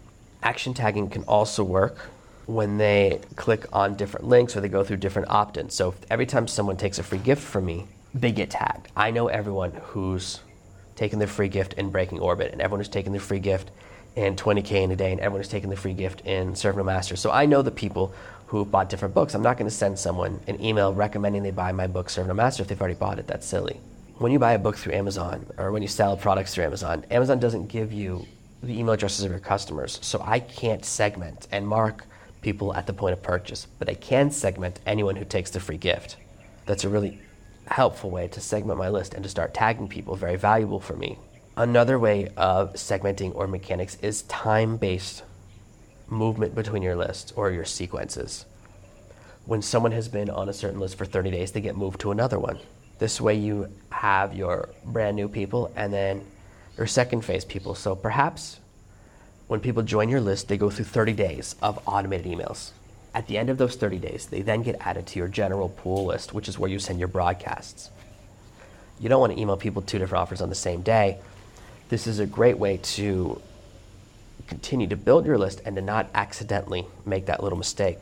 Action 0.42 0.72
tagging 0.72 1.10
can 1.10 1.22
also 1.24 1.62
work 1.62 2.10
when 2.46 2.78
they 2.78 3.20
click 3.34 3.66
on 3.72 3.94
different 3.96 4.26
links 4.26 4.56
or 4.56 4.60
they 4.60 4.68
go 4.68 4.82
through 4.82 4.96
different 4.96 5.28
opt-ins. 5.28 5.74
So 5.74 5.94
every 6.08 6.26
time 6.26 6.48
someone 6.48 6.76
takes 6.76 6.98
a 6.98 7.02
free 7.02 7.18
gift 7.18 7.42
from 7.42 7.66
me, 7.66 7.86
they 8.14 8.32
get 8.32 8.50
tagged. 8.50 8.88
I 8.96 9.10
know 9.10 9.26
everyone 9.26 9.72
who's 9.72 10.40
taken 10.96 11.18
their 11.18 11.28
free 11.28 11.48
gift 11.48 11.74
and 11.76 11.92
Breaking 11.92 12.18
Orbit, 12.18 12.52
and 12.52 12.60
everyone 12.60 12.80
who's 12.80 12.88
taken 12.88 13.12
their 13.12 13.20
free 13.20 13.38
gift 13.38 13.70
and 14.16 14.36
20K 14.36 14.82
in 14.82 14.90
a 14.90 14.96
day, 14.96 15.12
and 15.12 15.20
everyone 15.20 15.40
who's 15.40 15.48
taken 15.48 15.70
the 15.70 15.76
free 15.76 15.92
gift 15.92 16.22
in 16.22 16.56
Serve 16.56 16.76
No 16.76 16.82
Master. 16.82 17.16
So 17.16 17.30
I 17.30 17.46
know 17.46 17.62
the 17.62 17.70
people 17.70 18.14
who 18.46 18.64
bought 18.64 18.88
different 18.88 19.14
books. 19.14 19.34
I'm 19.34 19.42
not 19.42 19.58
going 19.58 19.68
to 19.68 19.74
send 19.74 19.98
someone 19.98 20.40
an 20.46 20.62
email 20.62 20.94
recommending 20.94 21.42
they 21.42 21.50
buy 21.50 21.72
my 21.72 21.86
book 21.86 22.08
Serve 22.08 22.26
No 22.26 22.34
Master 22.34 22.62
if 22.62 22.68
they've 22.68 22.80
already 22.80 22.94
bought 22.94 23.18
it. 23.18 23.26
That's 23.26 23.46
silly. 23.46 23.80
When 24.18 24.32
you 24.32 24.38
buy 24.38 24.52
a 24.52 24.58
book 24.58 24.76
through 24.76 24.94
Amazon 24.94 25.46
or 25.58 25.72
when 25.72 25.82
you 25.82 25.88
sell 25.88 26.16
products 26.16 26.54
through 26.54 26.64
Amazon, 26.64 27.04
Amazon 27.10 27.38
doesn't 27.38 27.66
give 27.66 27.92
you 27.92 28.24
the 28.62 28.78
email 28.78 28.94
addresses 28.94 29.24
of 29.24 29.30
your 29.30 29.40
customers. 29.40 29.98
So 30.00 30.22
I 30.24 30.40
can't 30.40 30.84
segment 30.84 31.48
and 31.52 31.68
mark 31.68 32.06
people 32.40 32.72
at 32.74 32.86
the 32.86 32.92
point 32.92 33.12
of 33.12 33.22
purchase, 33.22 33.66
but 33.78 33.90
I 33.90 33.94
can 33.94 34.30
segment 34.30 34.80
anyone 34.86 35.16
who 35.16 35.24
takes 35.24 35.50
the 35.50 35.60
free 35.60 35.76
gift. 35.76 36.16
That's 36.64 36.84
a 36.84 36.88
really 36.88 37.20
helpful 37.66 38.10
way 38.10 38.28
to 38.28 38.40
segment 38.40 38.78
my 38.78 38.88
list 38.88 39.14
and 39.14 39.22
to 39.22 39.28
start 39.28 39.54
tagging 39.54 39.88
people, 39.88 40.16
very 40.16 40.36
valuable 40.36 40.80
for 40.80 40.96
me. 40.96 41.18
Another 41.56 41.98
way 41.98 42.28
of 42.36 42.74
segmenting 42.74 43.34
or 43.34 43.46
mechanics 43.46 43.96
is 44.02 44.22
time 44.22 44.76
based 44.76 45.22
movement 46.08 46.54
between 46.54 46.82
your 46.82 46.96
lists 46.96 47.32
or 47.34 47.50
your 47.50 47.64
sequences. 47.64 48.44
When 49.44 49.62
someone 49.62 49.92
has 49.92 50.08
been 50.08 50.28
on 50.28 50.48
a 50.48 50.52
certain 50.52 50.80
list 50.80 50.98
for 50.98 51.04
30 51.04 51.30
days, 51.30 51.52
they 51.52 51.60
get 51.60 51.76
moved 51.76 52.00
to 52.00 52.10
another 52.10 52.38
one. 52.38 52.58
This 52.98 53.20
way, 53.20 53.34
you 53.34 53.68
have 53.90 54.34
your 54.34 54.70
brand 54.84 55.16
new 55.16 55.28
people 55.28 55.72
and 55.76 55.92
then 55.92 56.24
your 56.76 56.86
second 56.86 57.24
phase 57.24 57.44
people. 57.44 57.74
So 57.74 57.94
perhaps 57.94 58.60
when 59.46 59.60
people 59.60 59.82
join 59.82 60.08
your 60.08 60.20
list, 60.20 60.48
they 60.48 60.56
go 60.56 60.70
through 60.70 60.86
30 60.86 61.12
days 61.12 61.54
of 61.62 61.78
automated 61.86 62.26
emails. 62.26 62.70
At 63.16 63.28
the 63.28 63.38
end 63.38 63.48
of 63.48 63.56
those 63.56 63.76
30 63.76 63.96
days, 63.96 64.26
they 64.26 64.42
then 64.42 64.62
get 64.62 64.76
added 64.78 65.06
to 65.06 65.18
your 65.18 65.26
general 65.26 65.70
pool 65.70 66.04
list, 66.04 66.34
which 66.34 66.48
is 66.48 66.58
where 66.58 66.70
you 66.70 66.78
send 66.78 66.98
your 66.98 67.08
broadcasts. 67.08 67.88
You 69.00 69.08
don't 69.08 69.20
want 69.20 69.32
to 69.32 69.40
email 69.40 69.56
people 69.56 69.80
two 69.80 69.98
different 69.98 70.20
offers 70.20 70.42
on 70.42 70.50
the 70.50 70.54
same 70.54 70.82
day. 70.82 71.16
This 71.88 72.06
is 72.06 72.18
a 72.18 72.26
great 72.26 72.58
way 72.58 72.76
to 72.76 73.40
continue 74.48 74.86
to 74.88 74.96
build 74.96 75.24
your 75.24 75.38
list 75.38 75.62
and 75.64 75.76
to 75.76 75.82
not 75.82 76.10
accidentally 76.12 76.84
make 77.06 77.24
that 77.24 77.42
little 77.42 77.56
mistake 77.56 77.98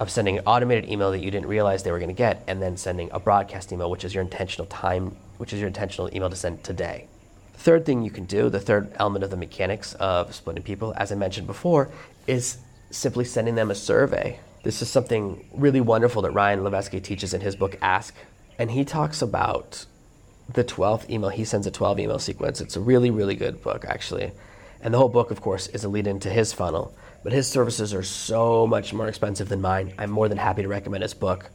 of 0.00 0.10
sending 0.10 0.38
an 0.38 0.44
automated 0.46 0.88
email 0.88 1.10
that 1.10 1.18
you 1.18 1.30
didn't 1.30 1.48
realize 1.48 1.82
they 1.82 1.92
were 1.92 1.98
going 1.98 2.08
to 2.08 2.14
get 2.14 2.42
and 2.46 2.62
then 2.62 2.78
sending 2.78 3.10
a 3.12 3.20
broadcast 3.20 3.70
email 3.70 3.90
which 3.90 4.04
is 4.04 4.14
your 4.14 4.22
intentional 4.22 4.66
time 4.66 5.14
which 5.36 5.52
is 5.52 5.60
your 5.60 5.68
intentional 5.68 6.08
email 6.14 6.30
to 6.30 6.36
send 6.36 6.62
today 6.64 7.06
the 7.52 7.58
third 7.58 7.84
thing 7.84 8.02
you 8.02 8.10
can 8.10 8.24
do 8.24 8.48
the 8.48 8.60
third 8.60 8.92
element 8.96 9.24
of 9.24 9.30
the 9.30 9.36
mechanics 9.36 9.94
of 9.94 10.34
splitting 10.34 10.62
people 10.62 10.94
as 10.96 11.10
i 11.10 11.14
mentioned 11.16 11.46
before 11.46 11.90
is 12.26 12.58
simply 12.90 13.24
sending 13.24 13.54
them 13.54 13.70
a 13.70 13.74
survey 13.74 14.38
this 14.64 14.82
is 14.82 14.90
something 14.90 15.48
really 15.52 15.80
wonderful 15.80 16.22
that 16.22 16.32
ryan 16.32 16.62
levesque 16.64 17.02
teaches 17.02 17.34
in 17.34 17.40
his 17.40 17.56
book 17.56 17.76
ask 17.80 18.14
and 18.58 18.70
he 18.70 18.84
talks 18.84 19.22
about 19.22 19.86
the 20.52 20.64
12th 20.64 21.08
email 21.10 21.30
he 21.30 21.44
sends 21.44 21.66
a 21.66 21.70
12 21.70 22.00
email 22.00 22.18
sequence 22.18 22.60
it's 22.60 22.76
a 22.76 22.80
really 22.80 23.10
really 23.10 23.34
good 23.34 23.62
book 23.62 23.84
actually 23.86 24.32
and 24.80 24.94
the 24.94 24.98
whole 24.98 25.08
book, 25.08 25.30
of 25.30 25.40
course, 25.40 25.66
is 25.68 25.84
a 25.84 25.88
lead 25.88 26.06
into 26.06 26.30
his 26.30 26.52
funnel. 26.52 26.94
But 27.24 27.32
his 27.32 27.48
services 27.48 27.92
are 27.92 28.02
so 28.02 28.66
much 28.66 28.92
more 28.92 29.08
expensive 29.08 29.48
than 29.48 29.60
mine. 29.60 29.92
I'm 29.98 30.10
more 30.10 30.28
than 30.28 30.38
happy 30.38 30.62
to 30.62 30.68
recommend 30.68 31.02
his 31.02 31.14
book 31.14 31.50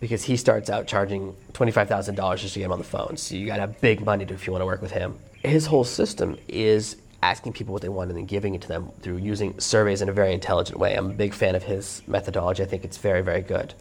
because 0.00 0.22
he 0.22 0.36
starts 0.36 0.70
out 0.70 0.86
charging 0.86 1.34
$25,000 1.52 2.36
just 2.38 2.54
to 2.54 2.60
get 2.60 2.66
him 2.66 2.72
on 2.72 2.78
the 2.78 2.84
phone. 2.84 3.16
So 3.16 3.34
you 3.34 3.46
got 3.46 3.56
to 3.56 3.62
have 3.62 3.80
big 3.80 4.04
money 4.04 4.24
if 4.24 4.46
you 4.46 4.52
want 4.52 4.62
to 4.62 4.66
work 4.66 4.82
with 4.82 4.92
him. 4.92 5.18
His 5.42 5.66
whole 5.66 5.84
system 5.84 6.38
is 6.46 6.96
asking 7.24 7.54
people 7.54 7.72
what 7.72 7.82
they 7.82 7.88
want 7.88 8.10
and 8.10 8.18
then 8.18 8.26
giving 8.26 8.54
it 8.54 8.62
to 8.62 8.68
them 8.68 8.90
through 9.00 9.16
using 9.16 9.58
surveys 9.58 10.02
in 10.02 10.08
a 10.08 10.12
very 10.12 10.32
intelligent 10.32 10.78
way. 10.78 10.94
I'm 10.94 11.10
a 11.10 11.14
big 11.14 11.32
fan 11.32 11.54
of 11.54 11.62
his 11.62 12.02
methodology. 12.06 12.62
I 12.62 12.66
think 12.66 12.84
it's 12.84 12.98
very, 12.98 13.22
very 13.22 13.40
good. 13.40 13.74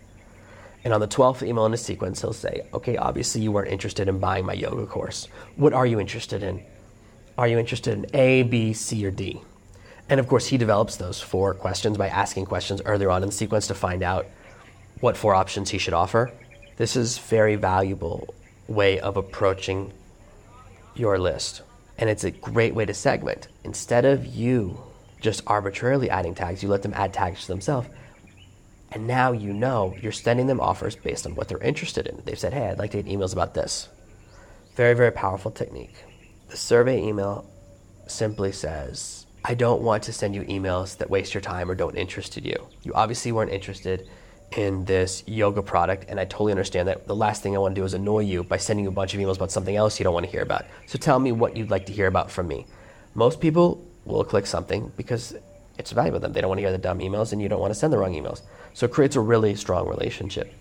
And 0.83 0.93
on 0.93 0.99
the 0.99 1.07
12th 1.07 1.45
email 1.45 1.65
in 1.65 1.71
the 1.71 1.77
sequence, 1.77 2.21
he'll 2.21 2.33
say, 2.33 2.65
Okay, 2.73 2.97
obviously 2.97 3.41
you 3.41 3.51
weren't 3.51 3.69
interested 3.69 4.07
in 4.07 4.19
buying 4.19 4.45
my 4.45 4.53
yoga 4.53 4.85
course. 4.85 5.27
What 5.55 5.73
are 5.73 5.85
you 5.85 5.99
interested 5.99 6.41
in? 6.43 6.63
Are 7.37 7.47
you 7.47 7.57
interested 7.59 7.93
in 7.93 8.05
A, 8.13 8.43
B, 8.43 8.73
C, 8.73 9.05
or 9.05 9.11
D? 9.11 9.41
And 10.09 10.19
of 10.19 10.27
course, 10.27 10.47
he 10.47 10.57
develops 10.57 10.97
those 10.97 11.21
four 11.21 11.53
questions 11.53 11.97
by 11.97 12.09
asking 12.09 12.45
questions 12.45 12.81
earlier 12.85 13.09
on 13.09 13.23
in 13.23 13.29
the 13.29 13.35
sequence 13.35 13.67
to 13.67 13.73
find 13.73 14.03
out 14.03 14.27
what 14.99 15.17
four 15.17 15.33
options 15.33 15.69
he 15.69 15.77
should 15.77 15.93
offer. 15.93 16.31
This 16.77 16.95
is 16.95 17.17
very 17.17 17.55
valuable 17.55 18.33
way 18.67 18.99
of 18.99 19.17
approaching 19.17 19.91
your 20.95 21.17
list. 21.17 21.61
And 21.97 22.09
it's 22.09 22.23
a 22.23 22.31
great 22.31 22.73
way 22.75 22.85
to 22.85 22.93
segment. 22.93 23.47
Instead 23.63 24.05
of 24.05 24.25
you 24.25 24.81
just 25.21 25.41
arbitrarily 25.47 26.09
adding 26.09 26.35
tags, 26.35 26.63
you 26.63 26.69
let 26.69 26.81
them 26.81 26.93
add 26.93 27.13
tags 27.13 27.41
to 27.41 27.47
themselves. 27.47 27.87
And 28.91 29.07
now 29.07 29.31
you 29.31 29.53
know 29.53 29.95
you're 30.01 30.11
sending 30.11 30.47
them 30.47 30.59
offers 30.59 30.95
based 30.95 31.25
on 31.25 31.35
what 31.35 31.47
they're 31.47 31.57
interested 31.59 32.07
in. 32.07 32.21
They've 32.25 32.37
said, 32.37 32.53
hey, 32.53 32.67
I'd 32.67 32.79
like 32.79 32.91
to 32.91 33.01
get 33.01 33.11
emails 33.11 33.33
about 33.33 33.53
this. 33.53 33.89
Very, 34.75 34.93
very 34.93 35.11
powerful 35.11 35.51
technique. 35.51 35.95
The 36.49 36.57
survey 36.57 37.01
email 37.01 37.49
simply 38.07 38.51
says, 38.51 39.25
I 39.45 39.55
don't 39.55 39.81
want 39.81 40.03
to 40.03 40.13
send 40.13 40.35
you 40.35 40.43
emails 40.43 40.97
that 40.97 41.09
waste 41.09 41.33
your 41.33 41.41
time 41.41 41.69
or 41.69 41.75
don't 41.75 41.95
interest 41.95 42.37
you. 42.37 42.67
You 42.83 42.93
obviously 42.93 43.31
weren't 43.31 43.51
interested 43.51 44.07
in 44.57 44.85
this 44.85 45.23
yoga 45.27 45.61
product, 45.61 46.05
and 46.09 46.19
I 46.19 46.25
totally 46.25 46.51
understand 46.51 46.87
that. 46.87 47.07
The 47.07 47.15
last 47.15 47.41
thing 47.43 47.55
I 47.55 47.59
want 47.59 47.75
to 47.75 47.81
do 47.81 47.85
is 47.85 47.93
annoy 47.93 48.19
you 48.19 48.43
by 48.43 48.57
sending 48.57 48.85
you 48.85 48.89
a 48.89 48.93
bunch 48.93 49.13
of 49.13 49.19
emails 49.19 49.35
about 49.35 49.51
something 49.51 49.75
else 49.75 49.99
you 49.99 50.03
don't 50.03 50.13
want 50.13 50.25
to 50.25 50.31
hear 50.31 50.41
about. 50.41 50.65
So 50.85 50.97
tell 50.97 51.19
me 51.19 51.31
what 51.31 51.55
you'd 51.57 51.71
like 51.71 51.85
to 51.87 51.93
hear 51.93 52.07
about 52.07 52.31
from 52.31 52.47
me. 52.47 52.65
Most 53.15 53.39
people 53.39 53.85
will 54.05 54.23
click 54.23 54.45
something 54.45 54.91
because 54.97 55.35
it's 55.77 55.91
valuable 55.91 56.19
to 56.19 56.23
them. 56.23 56.33
They 56.33 56.41
don't 56.41 56.49
want 56.49 56.59
to 56.59 56.63
hear 56.63 56.71
the 56.71 56.77
dumb 56.77 56.99
emails, 56.99 57.31
and 57.31 57.41
you 57.41 57.49
don't 57.49 57.61
want 57.61 57.73
to 57.73 57.79
send 57.79 57.93
the 57.93 57.97
wrong 57.97 58.13
emails. 58.13 58.41
So 58.73 58.85
it 58.85 58.91
creates 58.91 59.15
a 59.15 59.21
really 59.21 59.55
strong 59.55 59.87
relationship. 59.87 60.53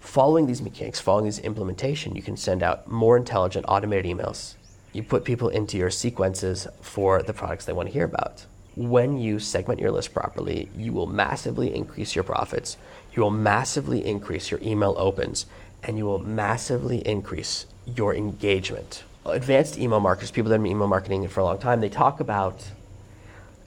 Following 0.00 0.46
these 0.46 0.62
mechanics, 0.62 1.00
following 1.00 1.24
these 1.24 1.38
implementation, 1.40 2.14
you 2.14 2.22
can 2.22 2.36
send 2.36 2.62
out 2.62 2.90
more 2.90 3.16
intelligent 3.16 3.66
automated 3.68 4.16
emails 4.16 4.54
you 4.96 5.02
put 5.02 5.24
people 5.24 5.50
into 5.50 5.76
your 5.76 5.90
sequences 5.90 6.66
for 6.80 7.22
the 7.22 7.34
products 7.34 7.66
they 7.66 7.72
want 7.74 7.86
to 7.86 7.92
hear 7.92 8.06
about. 8.06 8.46
When 8.76 9.18
you 9.18 9.38
segment 9.38 9.78
your 9.78 9.90
list 9.90 10.14
properly, 10.14 10.70
you 10.74 10.94
will 10.94 11.06
massively 11.06 11.74
increase 11.74 12.14
your 12.14 12.24
profits, 12.24 12.78
you 13.16 13.22
will 13.22 13.30
massively 13.30 14.04
increase 14.04 14.50
your 14.50 14.60
email 14.62 14.94
opens, 14.98 15.46
and 15.82 15.96
you 15.96 16.04
will 16.04 16.18
massively 16.18 16.98
increase 16.98 17.66
your 17.86 18.14
engagement. 18.14 19.04
Advanced 19.24 19.78
email 19.78 20.00
marketers, 20.00 20.30
people 20.30 20.50
that 20.50 20.56
have 20.56 20.62
been 20.62 20.72
email 20.72 20.86
marketing 20.86 21.26
for 21.28 21.40
a 21.40 21.44
long 21.44 21.58
time, 21.58 21.80
they 21.80 21.88
talk 21.88 22.20
about 22.20 22.62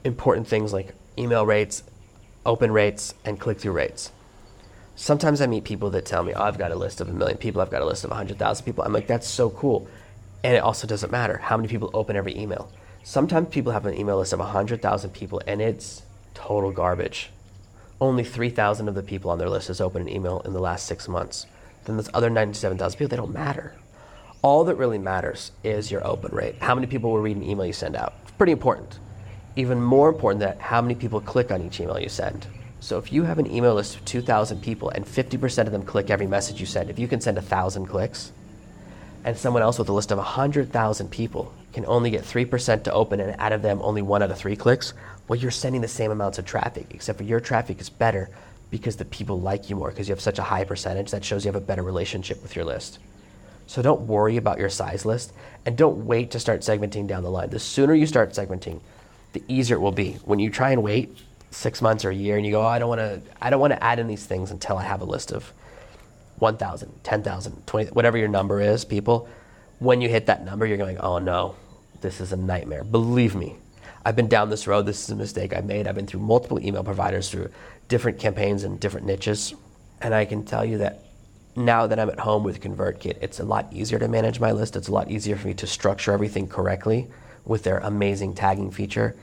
important 0.04 0.46
things 0.46 0.72
like 0.72 0.94
email 1.18 1.44
rates, 1.44 1.82
open 2.46 2.70
rates, 2.70 3.12
and 3.24 3.40
click 3.40 3.58
through 3.58 3.72
rates. 3.72 4.12
Sometimes 4.94 5.40
I 5.40 5.46
meet 5.46 5.64
people 5.64 5.90
that 5.90 6.06
tell 6.06 6.22
me, 6.22 6.32
oh, 6.32 6.42
I've 6.42 6.58
got 6.58 6.70
a 6.70 6.76
list 6.76 7.00
of 7.00 7.08
a 7.08 7.12
million 7.12 7.38
people, 7.38 7.60
I've 7.60 7.70
got 7.70 7.82
a 7.82 7.86
list 7.86 8.04
of 8.04 8.10
100,000 8.10 8.64
people. 8.64 8.84
I'm 8.84 8.92
like, 8.92 9.06
that's 9.06 9.26
so 9.26 9.50
cool. 9.50 9.88
And 10.44 10.54
it 10.54 10.62
also 10.62 10.86
doesn't 10.86 11.10
matter 11.10 11.38
how 11.38 11.56
many 11.56 11.68
people 11.68 11.90
open 11.92 12.16
every 12.16 12.38
email. 12.38 12.70
Sometimes 13.02 13.48
people 13.48 13.72
have 13.72 13.86
an 13.86 13.94
email 13.94 14.18
list 14.18 14.32
of 14.32 14.38
100,000 14.38 15.10
people 15.10 15.42
and 15.46 15.60
it's 15.60 16.02
total 16.34 16.70
garbage. 16.70 17.30
Only 18.00 18.24
3,000 18.24 18.88
of 18.88 18.94
the 18.94 19.02
people 19.02 19.30
on 19.30 19.38
their 19.38 19.50
list 19.50 19.68
has 19.68 19.80
opened 19.80 20.08
an 20.08 20.14
email 20.14 20.40
in 20.46 20.54
the 20.54 20.60
last 20.60 20.86
six 20.86 21.06
months. 21.06 21.46
Then 21.84 21.96
those 21.96 22.08
other 22.14 22.30
97,000 22.30 22.98
people, 22.98 23.10
they 23.10 23.16
don't 23.16 23.32
matter. 23.32 23.74
All 24.40 24.64
that 24.64 24.76
really 24.76 24.98
matters 24.98 25.52
is 25.62 25.90
your 25.90 26.06
open 26.06 26.34
rate. 26.34 26.56
How 26.60 26.74
many 26.74 26.86
people 26.86 27.12
will 27.12 27.20
read 27.20 27.36
an 27.36 27.42
email 27.42 27.66
you 27.66 27.74
send 27.74 27.96
out? 27.96 28.14
It's 28.22 28.30
pretty 28.32 28.52
important. 28.52 28.98
Even 29.54 29.82
more 29.82 30.08
important 30.08 30.40
that 30.40 30.58
how 30.60 30.80
many 30.80 30.94
people 30.94 31.20
click 31.20 31.50
on 31.50 31.60
each 31.60 31.78
email 31.78 32.00
you 32.00 32.08
send. 32.08 32.46
So 32.80 32.96
if 32.96 33.12
you 33.12 33.24
have 33.24 33.38
an 33.38 33.50
email 33.50 33.74
list 33.74 33.96
of 33.96 34.04
2,000 34.06 34.62
people 34.62 34.88
and 34.88 35.04
50% 35.04 35.66
of 35.66 35.72
them 35.72 35.82
click 35.82 36.08
every 36.08 36.26
message 36.26 36.58
you 36.58 36.64
send, 36.64 36.88
if 36.88 36.98
you 36.98 37.06
can 37.06 37.20
send 37.20 37.36
1,000 37.36 37.84
clicks, 37.84 38.32
and 39.24 39.36
someone 39.36 39.62
else 39.62 39.78
with 39.78 39.90
a 39.90 39.92
list 39.92 40.10
of 40.10 40.16
100,000 40.16 41.10
people 41.10 41.52
can 41.74 41.84
only 41.84 42.10
get 42.10 42.22
3% 42.22 42.82
to 42.84 42.92
open 42.92 43.20
and 43.20 43.38
out 43.38 43.52
of 43.52 43.60
them 43.60 43.80
only 43.82 44.00
one 44.00 44.22
out 44.22 44.30
of 44.30 44.38
three 44.38 44.56
clicks, 44.56 44.94
well, 45.30 45.38
you're 45.38 45.52
sending 45.52 45.80
the 45.80 45.86
same 45.86 46.10
amounts 46.10 46.40
of 46.40 46.44
traffic, 46.44 46.86
except 46.90 47.16
for 47.16 47.22
your 47.22 47.38
traffic 47.38 47.80
is 47.80 47.88
better 47.88 48.30
because 48.68 48.96
the 48.96 49.04
people 49.04 49.40
like 49.40 49.70
you 49.70 49.76
more 49.76 49.90
because 49.90 50.08
you 50.08 50.12
have 50.12 50.20
such 50.20 50.40
a 50.40 50.42
high 50.42 50.64
percentage 50.64 51.12
that 51.12 51.24
shows 51.24 51.44
you 51.44 51.52
have 51.52 51.62
a 51.62 51.64
better 51.64 51.84
relationship 51.84 52.42
with 52.42 52.56
your 52.56 52.64
list. 52.64 52.98
So 53.68 53.80
don't 53.80 54.08
worry 54.08 54.38
about 54.38 54.58
your 54.58 54.68
size 54.68 55.04
list 55.04 55.32
and 55.64 55.78
don't 55.78 56.04
wait 56.04 56.32
to 56.32 56.40
start 56.40 56.62
segmenting 56.62 57.06
down 57.06 57.22
the 57.22 57.30
line. 57.30 57.48
The 57.48 57.60
sooner 57.60 57.94
you 57.94 58.06
start 58.06 58.30
segmenting, 58.30 58.80
the 59.32 59.40
easier 59.46 59.76
it 59.76 59.78
will 59.78 59.92
be. 59.92 60.14
When 60.24 60.40
you 60.40 60.50
try 60.50 60.72
and 60.72 60.82
wait 60.82 61.16
six 61.52 61.80
months 61.80 62.04
or 62.04 62.10
a 62.10 62.14
year 62.14 62.36
and 62.36 62.44
you 62.44 62.50
go, 62.50 62.62
oh, 62.62 62.66
I 62.66 62.80
don't 62.80 62.88
want 62.88 62.98
to, 62.98 63.22
I 63.40 63.50
don't 63.50 63.60
want 63.60 63.72
to 63.72 63.84
add 63.84 64.00
in 64.00 64.08
these 64.08 64.26
things 64.26 64.50
until 64.50 64.78
I 64.78 64.82
have 64.82 65.00
a 65.00 65.04
list 65.04 65.30
of 65.30 65.52
1,000, 66.40 67.04
10,000, 67.04 67.66
20, 67.68 67.90
whatever 67.92 68.18
your 68.18 68.26
number 68.26 68.60
is, 68.60 68.84
people, 68.84 69.28
when 69.78 70.00
you 70.00 70.08
hit 70.08 70.26
that 70.26 70.44
number, 70.44 70.66
you're 70.66 70.76
going, 70.76 70.98
oh 70.98 71.20
no, 71.20 71.54
this 72.00 72.20
is 72.20 72.32
a 72.32 72.36
nightmare. 72.36 72.82
Believe 72.82 73.36
me, 73.36 73.54
I've 74.04 74.16
been 74.16 74.28
down 74.28 74.48
this 74.48 74.66
road. 74.66 74.86
This 74.86 75.02
is 75.04 75.10
a 75.10 75.16
mistake 75.16 75.54
I 75.54 75.60
made. 75.60 75.86
I've 75.86 75.94
been 75.94 76.06
through 76.06 76.20
multiple 76.20 76.64
email 76.64 76.82
providers, 76.82 77.28
through 77.28 77.50
different 77.88 78.18
campaigns 78.18 78.64
and 78.64 78.80
different 78.80 79.06
niches. 79.06 79.54
And 80.00 80.14
I 80.14 80.24
can 80.24 80.44
tell 80.44 80.64
you 80.64 80.78
that 80.78 81.04
now 81.54 81.86
that 81.86 81.98
I'm 81.98 82.08
at 82.08 82.20
home 82.20 82.42
with 82.42 82.60
ConvertKit, 82.60 83.18
it's 83.20 83.40
a 83.40 83.44
lot 83.44 83.70
easier 83.72 83.98
to 83.98 84.08
manage 84.08 84.40
my 84.40 84.52
list. 84.52 84.76
It's 84.76 84.88
a 84.88 84.92
lot 84.92 85.10
easier 85.10 85.36
for 85.36 85.48
me 85.48 85.54
to 85.54 85.66
structure 85.66 86.12
everything 86.12 86.48
correctly 86.48 87.08
with 87.44 87.62
their 87.64 87.78
amazing 87.78 88.34
tagging 88.34 88.70
feature. 88.70 89.16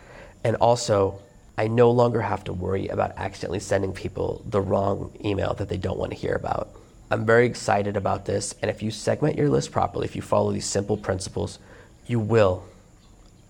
And 0.43 0.55
also, 0.57 1.21
I 1.57 1.67
no 1.67 1.89
longer 1.89 2.21
have 2.21 2.43
to 2.43 2.53
worry 2.53 2.87
about 2.87 3.17
accidentally 3.17 3.59
sending 3.59 3.93
people 3.93 4.43
the 4.47 4.61
wrong 4.61 5.17
email 5.25 5.55
that 5.55 5.69
they 5.69 5.77
don't 5.77 5.97
want 5.97 6.11
to 6.11 6.17
hear 6.17 6.35
about. 6.35 6.69
I'm 7.09 7.25
very 7.25 7.47
excited 7.47 7.97
about 7.97 8.25
this, 8.25 8.53
and 8.61 8.69
if 8.69 8.83
you 8.83 8.91
segment 8.91 9.37
your 9.37 9.49
list 9.49 9.71
properly, 9.71 10.05
if 10.05 10.15
you 10.15 10.21
follow 10.21 10.51
these 10.51 10.65
simple 10.65 10.97
principles, 10.97 11.57
you 12.05 12.19
will 12.19 12.65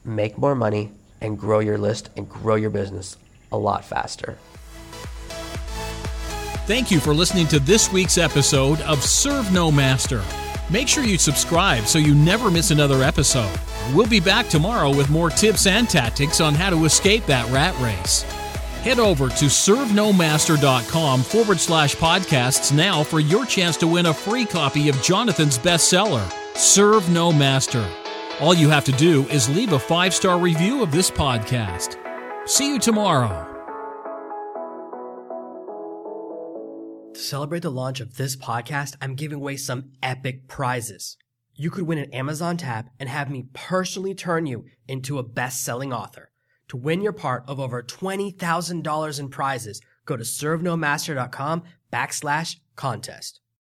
make 0.05 0.37
more 0.37 0.55
money 0.55 0.91
and 1.21 1.39
grow 1.39 1.59
your 1.59 1.77
list 1.77 2.09
and 2.15 2.29
grow 2.29 2.55
your 2.55 2.69
business 2.69 3.17
a 3.51 3.57
lot 3.57 3.83
faster. 3.85 4.37
Thank 6.67 6.91
you 6.91 6.99
for 6.99 7.13
listening 7.13 7.47
to 7.47 7.59
this 7.59 7.91
week's 7.93 8.17
episode 8.17 8.81
of 8.81 9.01
Serve 9.01 9.53
No 9.53 9.71
Master. 9.71 10.21
Make 10.69 10.89
sure 10.89 11.05
you 11.05 11.17
subscribe 11.17 11.85
so 11.85 11.97
you 11.97 12.13
never 12.13 12.51
miss 12.51 12.71
another 12.71 13.03
episode. 13.03 13.57
We'll 13.93 14.07
be 14.07 14.19
back 14.19 14.49
tomorrow 14.49 14.93
with 14.93 15.09
more 15.09 15.29
tips 15.29 15.65
and 15.65 15.89
tactics 15.89 16.41
on 16.41 16.53
how 16.53 16.69
to 16.69 16.83
escape 16.83 17.25
that 17.27 17.49
rat 17.51 17.73
race. 17.79 18.23
Head 18.83 18.99
over 18.99 19.29
to 19.29 19.45
servenomaster.com 19.45 21.23
forward 21.23 21.59
slash 21.59 21.95
podcasts 21.95 22.75
now 22.75 23.03
for 23.03 23.21
your 23.21 23.45
chance 23.45 23.77
to 23.77 23.87
win 23.87 24.07
a 24.07 24.13
free 24.13 24.45
copy 24.45 24.89
of 24.89 25.01
Jonathan's 25.01 25.57
bestseller, 25.57 26.29
Serve 26.57 27.09
No 27.09 27.31
Master. 27.31 27.87
All 28.39 28.53
you 28.53 28.69
have 28.69 28.85
to 28.85 28.91
do 28.91 29.27
is 29.29 29.49
leave 29.49 29.73
a 29.73 29.79
five 29.79 30.13
star 30.13 30.37
review 30.37 30.83
of 30.83 30.91
this 30.91 31.09
podcast. 31.09 31.97
See 32.47 32.71
you 32.71 32.77
tomorrow. 32.77 33.45
To 37.15 37.19
celebrate 37.19 37.63
the 37.63 37.71
launch 37.71 37.99
of 37.99 38.17
this 38.17 38.35
podcast, 38.35 38.95
I'm 39.01 39.15
giving 39.15 39.37
away 39.37 39.57
some 39.57 39.93
epic 40.03 40.47
prizes. 40.47 41.17
You 41.55 41.71
could 41.71 41.87
win 41.87 41.97
an 41.97 42.13
Amazon 42.13 42.57
tab 42.57 42.85
and 42.99 43.09
have 43.09 43.31
me 43.31 43.47
personally 43.53 44.13
turn 44.13 44.45
you 44.45 44.65
into 44.87 45.17
a 45.17 45.23
best 45.23 45.63
selling 45.63 45.91
author. 45.91 46.29
To 46.67 46.77
win 46.77 47.01
your 47.01 47.13
part 47.13 47.43
of 47.47 47.59
over 47.59 47.81
$20,000 47.81 49.19
in 49.19 49.29
prizes, 49.29 49.81
go 50.05 50.15
to 50.15 50.23
servenomaster.com 50.23 51.63
backslash 51.91 52.57
contest. 52.75 53.41